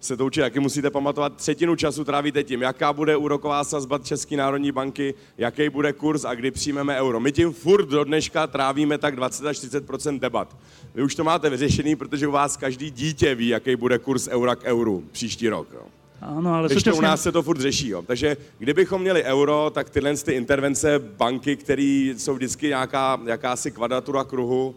[0.00, 4.36] se to určitě jaký musíte pamatovat, třetinu času trávíte tím, jaká bude úroková sazba České
[4.36, 7.20] národní banky, jaký bude kurz a kdy přijmeme euro.
[7.20, 9.84] My tím furt do dneška trávíme tak 20 až 30
[10.18, 10.56] debat.
[10.94, 14.56] Vy už to máte vyřešený, protože u vás každý dítě ví, jaký bude kurz eura
[14.56, 15.68] k euru příští rok.
[15.74, 15.82] Jo.
[16.20, 17.88] Ano, ale Když u nás se to furt řeší.
[17.88, 18.02] Jo.
[18.02, 24.24] Takže kdybychom měli euro, tak tyhle ty intervence banky, které jsou vždycky nějaká, jakási kvadratura
[24.24, 24.74] kruhu, uh,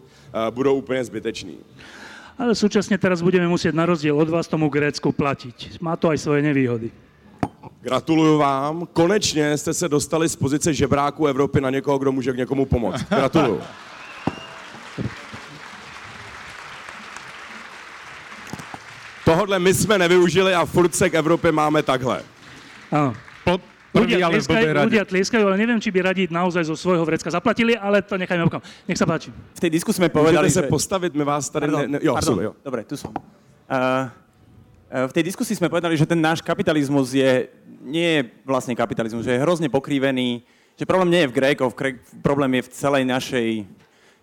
[0.50, 1.56] budou úplně zbytečný.
[2.40, 5.76] Ale súčasne teraz budeme musieť na rozdiel od vás tomu Grécku platiť.
[5.84, 6.88] Má to aj svoje nevýhody.
[7.80, 8.88] Gratuluju vám.
[8.92, 13.04] Konečně jste se dostali z pozice žebráku Evropy na někoho, kdo může k někomu pomoct.
[13.08, 13.60] Gratuluju.
[19.24, 22.22] Tohle my jsme nevyužili a furt se k Evropě máme takhle.
[22.92, 23.14] Áno.
[23.90, 27.02] Ľudia prvý, ale v tlieskajú, ľudia tlieskajú, ale neviem, či by radi naozaj zo svojho
[27.02, 28.62] vrecka zaplatili, ale to nechajme okam.
[28.86, 29.34] Nech sa páči.
[29.34, 30.70] V tej diskusii sme povedali, se že...
[30.70, 31.66] postavit, my vás tady...
[31.66, 32.34] Pardon, ne, ne, jo, pardon.
[32.34, 32.52] sorry, jo.
[32.62, 33.10] Dobre, tu som.
[33.10, 34.06] Uh,
[35.10, 37.50] v tej diskusii sme povedali, že ten náš kapitalizmus je,
[37.82, 40.46] nie je vlastne kapitalizmus, že je hrozne pokrivený,
[40.78, 43.48] že problém nie je v Grékoch, Gré- problém je v celej našej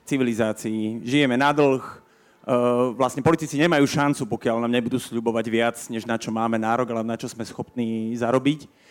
[0.07, 1.03] civilizácii.
[1.03, 6.15] Žijeme na dlh, uh, vlastne politici nemajú šancu, pokiaľ nám nebudú sľubovať viac, než na
[6.15, 8.87] čo máme nárok, ale na čo sme schopní zarobiť.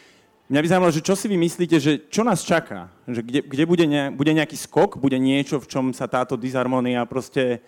[0.47, 2.86] Mňa by zaujímalo, že čo si vy myslíte, že čo nás čaká?
[3.11, 4.94] Že kde, kde bude, ne, bude nejaký skok?
[4.94, 7.59] Bude niečo, v čom sa táto disharmonia proste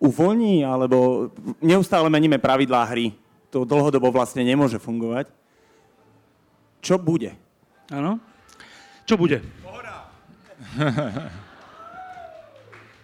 [0.00, 0.64] uvoľní?
[0.64, 1.28] Alebo
[1.60, 3.12] neustále meníme pravidlá hry?
[3.52, 5.28] To dlhodobo vlastne nemôže fungovať.
[6.80, 7.36] Čo bude?
[7.92, 8.16] Áno.
[9.04, 9.44] Čo bude?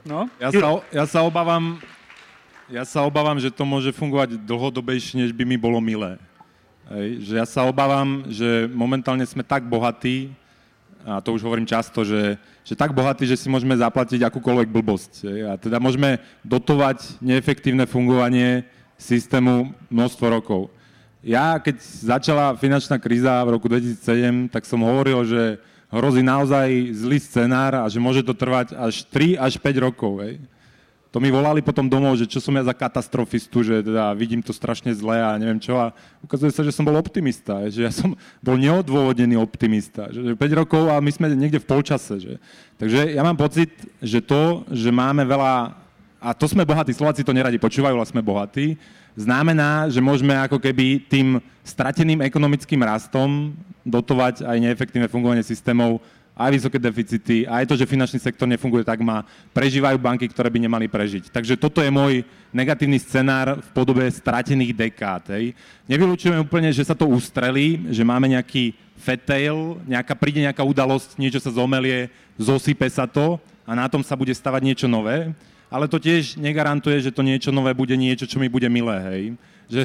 [0.05, 1.81] No, Ja sa, ja sa obávam,
[2.69, 6.21] ja sa obávam, že to môže fungovať dlhodobejšie, než by mi bolo milé.
[6.85, 10.29] Hej, že ja sa obávam, že momentálne sme tak bohatí,
[11.05, 15.13] a to už hovorím často, že, že tak bohatí, že si môžeme zaplatiť akúkoľvek blbosť.
[15.25, 18.69] Hej, a teda môžeme dotovať neefektívne fungovanie
[19.01, 20.69] systému množstvo rokov.
[21.25, 25.57] Ja, keď začala finančná kríza v roku 2007, tak som hovoril, že
[25.89, 26.69] hrozí naozaj
[27.01, 30.21] zlý scenár a že môže to trvať až 3 až 5 rokov.
[30.21, 30.37] Hej
[31.15, 34.51] to mi volali potom domov, že čo som ja za katastrofistu, že teda vidím to
[34.51, 35.79] strašne zle a neviem čo.
[35.79, 40.11] A ukazuje sa, že som bol optimista, že ja som bol neodôvodnený optimista.
[40.11, 42.19] Že 5 rokov a my sme niekde v polčase.
[42.19, 42.43] Že.
[42.83, 43.71] Takže ja mám pocit,
[44.03, 45.79] že to, že máme veľa,
[46.19, 48.75] a to sme bohatí, Slováci to neradi počúvajú, ale sme bohatí,
[49.15, 53.55] znamená, že môžeme ako keby tým strateným ekonomickým rastom
[53.87, 56.03] dotovať aj neefektívne fungovanie systémov
[56.35, 59.23] aj vysoké deficity, aj to, že finančný sektor nefunguje tak má,
[59.55, 61.31] prežívajú banky, ktoré by nemali prežiť.
[61.31, 65.31] Takže toto je môj negatívny scenár v podobe stratených dekád.
[65.31, 65.55] Hej.
[65.87, 71.39] Nevylučujem úplne, že sa to ustrelí, že máme nejaký fetail, nejaká, príde nejaká udalosť, niečo
[71.39, 75.31] sa zomelie, zosype sa to a na tom sa bude stavať niečo nové,
[75.71, 78.99] ale to tiež negarantuje, že to niečo nové bude niečo, čo mi bude milé.
[79.07, 79.23] Hej.
[79.65, 79.83] Že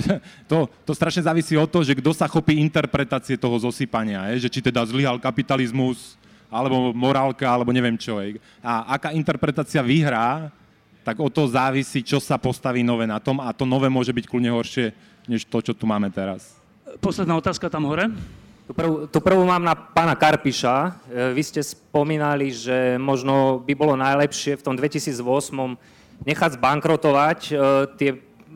[0.49, 4.33] to, to strašne závisí od toho, že kto sa chopí interpretácie toho zosypania.
[4.33, 4.45] Hej.
[4.45, 6.19] Že či teda zlyhal kapitalizmus,
[6.49, 8.17] alebo morálka, alebo neviem čo.
[8.61, 10.49] A aká interpretácia vyhrá,
[11.05, 14.25] tak o to závisí, čo sa postaví nové na tom a to nové môže byť
[14.27, 14.91] kľudne horšie,
[15.29, 16.57] než to, čo tu máme teraz.
[16.99, 18.09] Posledná otázka tam hore.
[18.69, 20.75] Tu prvú, tu prvú mám na pána Karpiša.
[20.85, 20.89] E,
[21.33, 25.17] vy ste spomínali, že možno by bolo najlepšie v tom 2008
[26.21, 27.53] nechať zbankrotovať e,
[27.97, 28.11] tie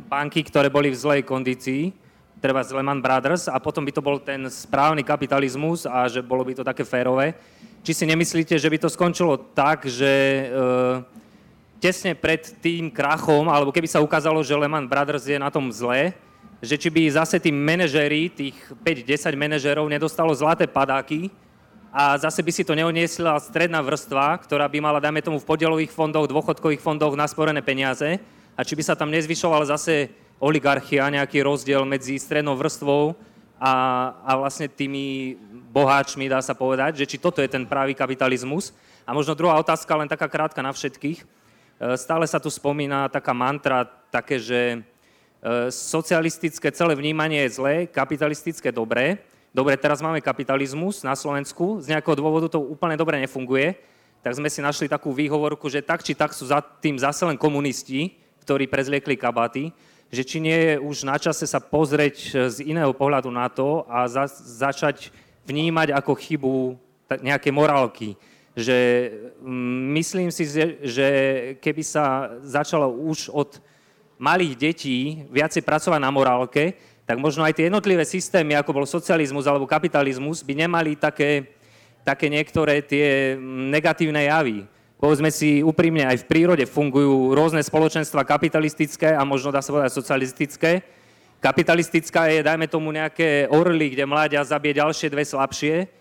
[0.06, 1.90] banky, ktoré boli v zlej kondícii,
[2.38, 6.46] treba z Lehman Brothers, a potom by to bol ten správny kapitalizmus a že bolo
[6.46, 7.34] by to také férové.
[7.84, 10.44] Či si nemyslíte, že by to skončilo tak, že e,
[11.84, 16.16] tesne pred tým krachom, alebo keby sa ukázalo, že Lehman Brothers je na tom zle,
[16.64, 18.56] že či by zase tí manažéri, tých
[18.88, 21.28] 5-10 manažérov nedostalo zlaté padáky
[21.92, 25.92] a zase by si to neoniesla stredná vrstva, ktorá by mala, dajme tomu, v podielových
[25.92, 28.16] fondoch, dôchodkových fondoch nasporené peniaze
[28.56, 30.08] a či by sa tam nezvyšoval zase
[30.40, 33.12] oligarchia, nejaký rozdiel medzi strednou vrstvou
[33.60, 33.74] a,
[34.24, 35.36] a vlastne tými
[35.74, 38.70] boháčmi, dá sa povedať, že či toto je ten pravý kapitalizmus.
[39.10, 41.20] A možno druhá otázka, len taká krátka na všetkých.
[41.20, 41.26] E,
[41.98, 44.80] stále sa tu spomína taká mantra, také, že e,
[45.74, 49.26] socialistické celé vnímanie je zlé, kapitalistické dobré.
[49.50, 53.74] Dobre, teraz máme kapitalizmus na Slovensku, z nejakého dôvodu to úplne dobre nefunguje,
[54.22, 57.36] tak sme si našli takú výhovorku, že tak či tak sú za tým zase len
[57.36, 59.70] komunisti, ktorí prezliekli kabaty,
[60.14, 64.06] že či nie je už na čase sa pozrieť z iného pohľadu na to a
[64.06, 65.10] za, začať
[65.44, 66.54] vnímať ako chybu
[67.22, 68.16] nejaké morálky.
[68.54, 68.78] Že
[69.42, 70.46] mm, myslím si,
[70.86, 71.08] že
[71.60, 73.58] keby sa začalo už od
[74.22, 74.98] malých detí
[75.34, 80.40] viacej pracovať na morálke, tak možno aj tie jednotlivé systémy, ako bol socializmus alebo kapitalizmus,
[80.40, 81.52] by nemali také,
[82.08, 84.64] také niektoré tie mm, negatívne javy.
[85.04, 89.92] Povedzme si úprimne, aj v prírode fungujú rôzne spoločenstva kapitalistické a možno dá sa povedať
[89.92, 90.80] socialistické,
[91.44, 95.92] Kapitalistická je, dajme tomu, nejaké orly, kde mláďa zabije ďalšie dve slabšie.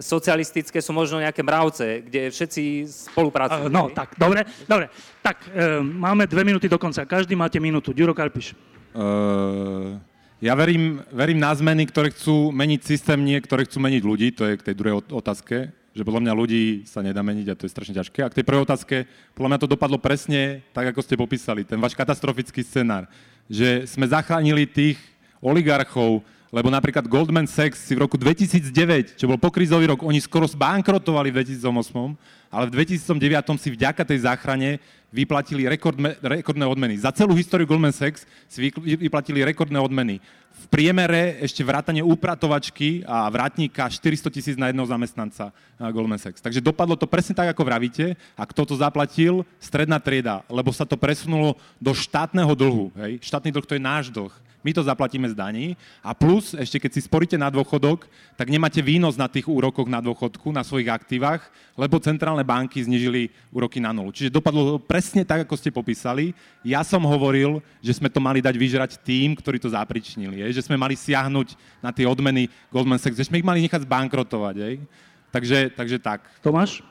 [0.00, 3.68] Socialistické sú možno nejaké mravce, kde všetci spolupracujú.
[3.68, 4.88] Uh, no, tak, dobre, dobre.
[5.20, 7.04] Tak, uh, máme dve minúty do konca.
[7.04, 7.92] Každý máte minútu.
[7.92, 8.56] Ďuro Karpiš.
[8.96, 10.00] Uh,
[10.40, 14.32] ja verím, verím na zmeny, ktoré chcú meniť systém, nie ktoré chcú meniť ľudí.
[14.36, 17.64] To je k tej druhej otázke že podľa mňa ľudí sa nedá meniť a to
[17.64, 18.20] je strašne ťažké.
[18.20, 21.80] A k tej prvej otázke, podľa mňa to dopadlo presne tak, ako ste popísali, ten
[21.80, 23.08] váš katastrofický scenár
[23.46, 24.98] že sme zachránili tých
[25.38, 30.46] oligarchov, lebo napríklad Goldman Sachs si v roku 2009, čo bol pokrizový rok, oni skoro
[30.46, 32.18] zbankrotovali v 2008,
[32.50, 34.78] ale v 2009 si vďaka tej záchrane
[35.16, 37.00] vyplatili rekordme, rekordné odmeny.
[37.00, 38.68] Za celú históriu Goldman Sachs si
[39.00, 40.20] vyplatili rekordné odmeny.
[40.56, 46.44] V priemere ešte vrátanie úpratovačky a vrátníka 400 tisíc na jedného zamestnanca Goldman Sachs.
[46.44, 48.12] Takže dopadlo to presne tak, ako vravíte.
[48.36, 49.44] A kto to zaplatil?
[49.56, 52.92] Stredná trieda, lebo sa to presunulo do štátneho dlhu.
[53.00, 53.24] Hej?
[53.24, 54.32] Štátny dlh to je náš dlh
[54.66, 55.66] my to zaplatíme z daní
[56.02, 60.02] a plus, ešte keď si sporíte na dôchodok, tak nemáte výnos na tých úrokoch na
[60.02, 61.46] dôchodku, na svojich aktívach,
[61.78, 64.10] lebo centrálne banky znižili úroky na nulu.
[64.10, 66.34] Čiže dopadlo presne tak, ako ste popísali.
[66.66, 70.74] Ja som hovoril, že sme to mali dať vyžrať tým, ktorí to zapričnili, že sme
[70.74, 74.82] mali siahnuť na tie odmeny Goldman Sachs, že sme ich mali nechať zbankrotovať.
[75.30, 76.26] Takže, takže tak.
[76.42, 76.82] Tomáš?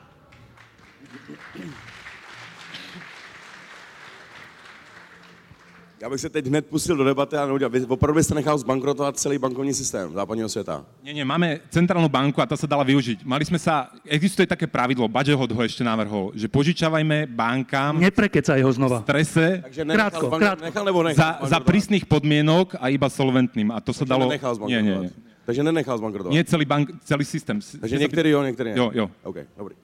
[6.06, 7.70] Já bych se teď hned pustil do debaty a neudělal.
[7.70, 10.84] Vy opravdu byste nechal zbankrotovat celý bankovní systém západního světa.
[11.02, 13.26] Nie, nie, máme centrálnu banku a tá sa dala využiť.
[13.26, 18.70] Mali sme sa, existuje také pravidlo, Baďohod ho ešte navrhol, že požičavajme bankám Neprekecaj ho
[18.70, 19.02] znova.
[19.02, 20.64] v strese Takže Krátko, zbank- krátko.
[20.70, 23.74] nechal nebo nechal za, za prísnych podmienok a iba solventným.
[23.74, 24.30] A to Takže dalo...
[24.30, 25.10] nenechal Nie, nie, nie.
[25.42, 26.30] Takže nenechal zbankrotovat.
[26.30, 27.58] Nie celý, bank, celý systém.
[27.58, 28.78] Takže některý jo, některý ne.
[28.78, 29.10] Jo, jo.
[29.26, 29.74] OK, dobrý.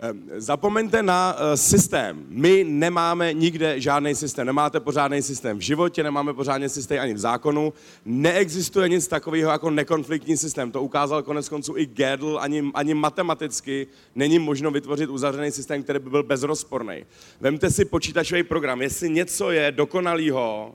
[0.00, 2.24] Ehm, Zapomeňte na uh, systém.
[2.28, 4.46] My nemáme nikde žádný systém.
[4.46, 7.72] Nemáte pořádný systém v životě, nemáme pořádný systém ani v zákonu.
[8.04, 10.70] Neexistuje nic takového jako nekonfliktní systém.
[10.70, 12.38] To ukázal konec konců i Gödel.
[12.40, 17.04] Ani, ani matematicky není možno vytvořit uzavřený systém, který by byl bezrozporný.
[17.40, 18.82] Vemte si počítačový program.
[18.82, 20.74] Jestli něco je dokonalýho,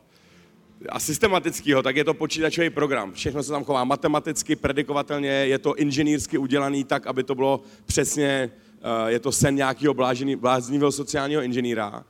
[0.89, 3.13] a systematického, tak je to počítačový program.
[3.13, 8.27] Všechno se tam chová matematicky, predikovatelně, je to inženýrsky udělaný tak, aby to bylo přesně,
[8.27, 8.68] eh,
[9.07, 9.93] je to sen nějakého
[10.37, 12.05] bláznivého sociálního inženýra.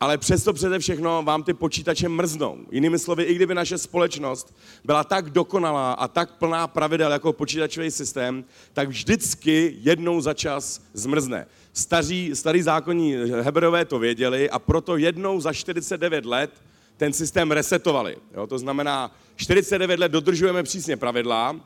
[0.00, 2.58] Ale přesto přede všechno vám ty počítače mrznou.
[2.70, 4.54] Jinými slovy, i kdyby naše společnost
[4.84, 10.82] byla tak dokonalá a tak plná pravidel jako počítačový systém, tak vždycky jednou za čas
[10.92, 11.46] zmrzne.
[11.72, 16.50] Staří, starý zákonní Heberové to věděli a proto jednou za 49 let
[16.96, 18.16] ten systém resetovali.
[18.34, 18.46] Jo?
[18.46, 21.60] To znamená, 49 let dodržujeme přísně pravidla,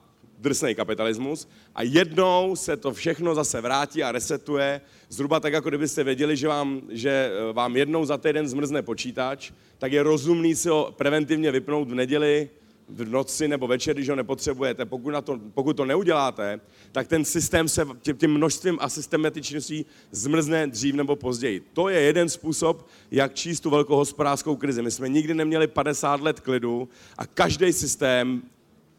[0.45, 6.05] drsný kapitalismus, a jednou se to všechno zase vrátí a resetuje, zhruba tak, jako kdybyste
[6.05, 10.69] věděli, že vám, že eh, vám jednou za týden zmrzne počítač, tak je rozumný si
[10.69, 12.49] ho preventivně vypnout v neděli,
[12.89, 14.85] v noci nebo večer, když ho nepotřebujete.
[14.85, 16.61] Pokud, na to, pokud to neuděláte,
[16.93, 17.87] tak ten systém se
[18.17, 21.63] tím množstvím a systematičností zmrzne dřív nebo později.
[21.73, 24.83] To je jeden způsob, jak číst tu velkou hospodářskou krizi.
[24.83, 26.89] My jsme nikdy neměli 50 let klidu
[27.19, 28.43] a každý systém,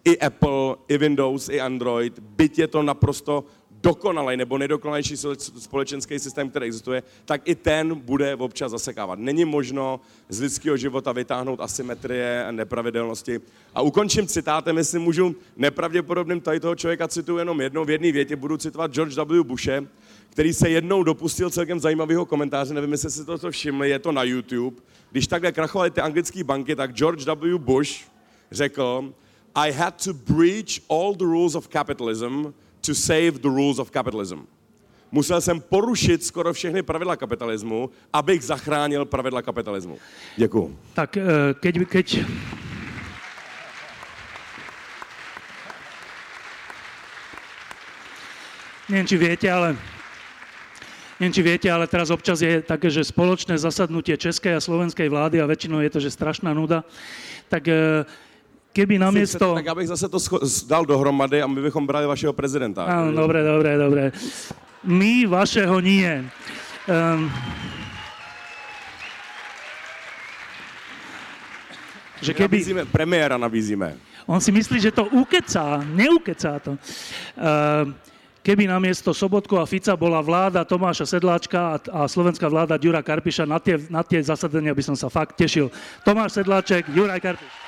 [0.06, 3.44] i Apple, i Windows, i Android, byť je to naprosto
[3.86, 9.20] dokonalý nebo nejdokonalejší společenský systém, který existuje, tak i ten bude občas zasekávat.
[9.20, 10.00] Není možno
[10.30, 13.40] z lidského života vytáhnout asymetrie a nepravidelnosti.
[13.74, 18.36] A ukončím citátem, jestli můžu nepravděpodobným tady toho člověka cituju jenom jednou v jedné větě,
[18.36, 19.44] budu citovat George W.
[19.44, 19.88] Bushe,
[20.30, 24.24] který se jednou dopustil celkem zajímavého komentáře, nevím, jestli si to všimli, je to na
[24.24, 24.82] YouTube.
[25.12, 27.58] Když takhle krachovaly ty anglické banky, tak George W.
[27.58, 27.92] Bush
[28.52, 29.14] řekl,
[29.56, 34.48] I had to breach all the rules of capitalism to save the rules of capitalism.
[35.12, 39.98] Musel jsem porušit skoro všechny pravidla kapitalismu, abych zachránil pravidla kapitalismu.
[40.38, 40.78] Děkuju.
[40.94, 41.24] Tak eh,
[41.60, 42.26] keď, keď...
[48.90, 49.74] Neviem, či viete, ale...
[51.20, 55.40] Neviem, či viete, ale teraz občas je také, že spoločné zasadnutie českej a slovenskej vlády
[55.40, 56.84] a väčšinou je to, že strašná nuda.
[57.48, 58.04] Tak eh,
[58.76, 59.56] keby namiesto...
[59.56, 60.20] Tak abych zase to
[60.68, 62.84] dal dohromady a my bychom brali vašeho prezidenta.
[62.84, 64.04] Áno, dobre, dobre, dobre.
[64.84, 66.28] My vašeho nie.
[66.92, 67.32] Um,
[72.20, 72.60] že keby...
[72.60, 73.96] Nabízíme, premiéra nabízíme.
[74.28, 76.76] On si myslí, že to ukecá, neukecá to.
[77.38, 77.94] Uh,
[78.44, 83.48] keby namiesto Sobotku a Fica bola vláda Tomáša Sedláčka a, a slovenská vláda Ďura Karpiša,
[83.48, 85.72] na tie, na tie zasadenia by som sa fakt tešil.
[86.04, 87.65] Tomáš Sedláček, Juraj Karpiš.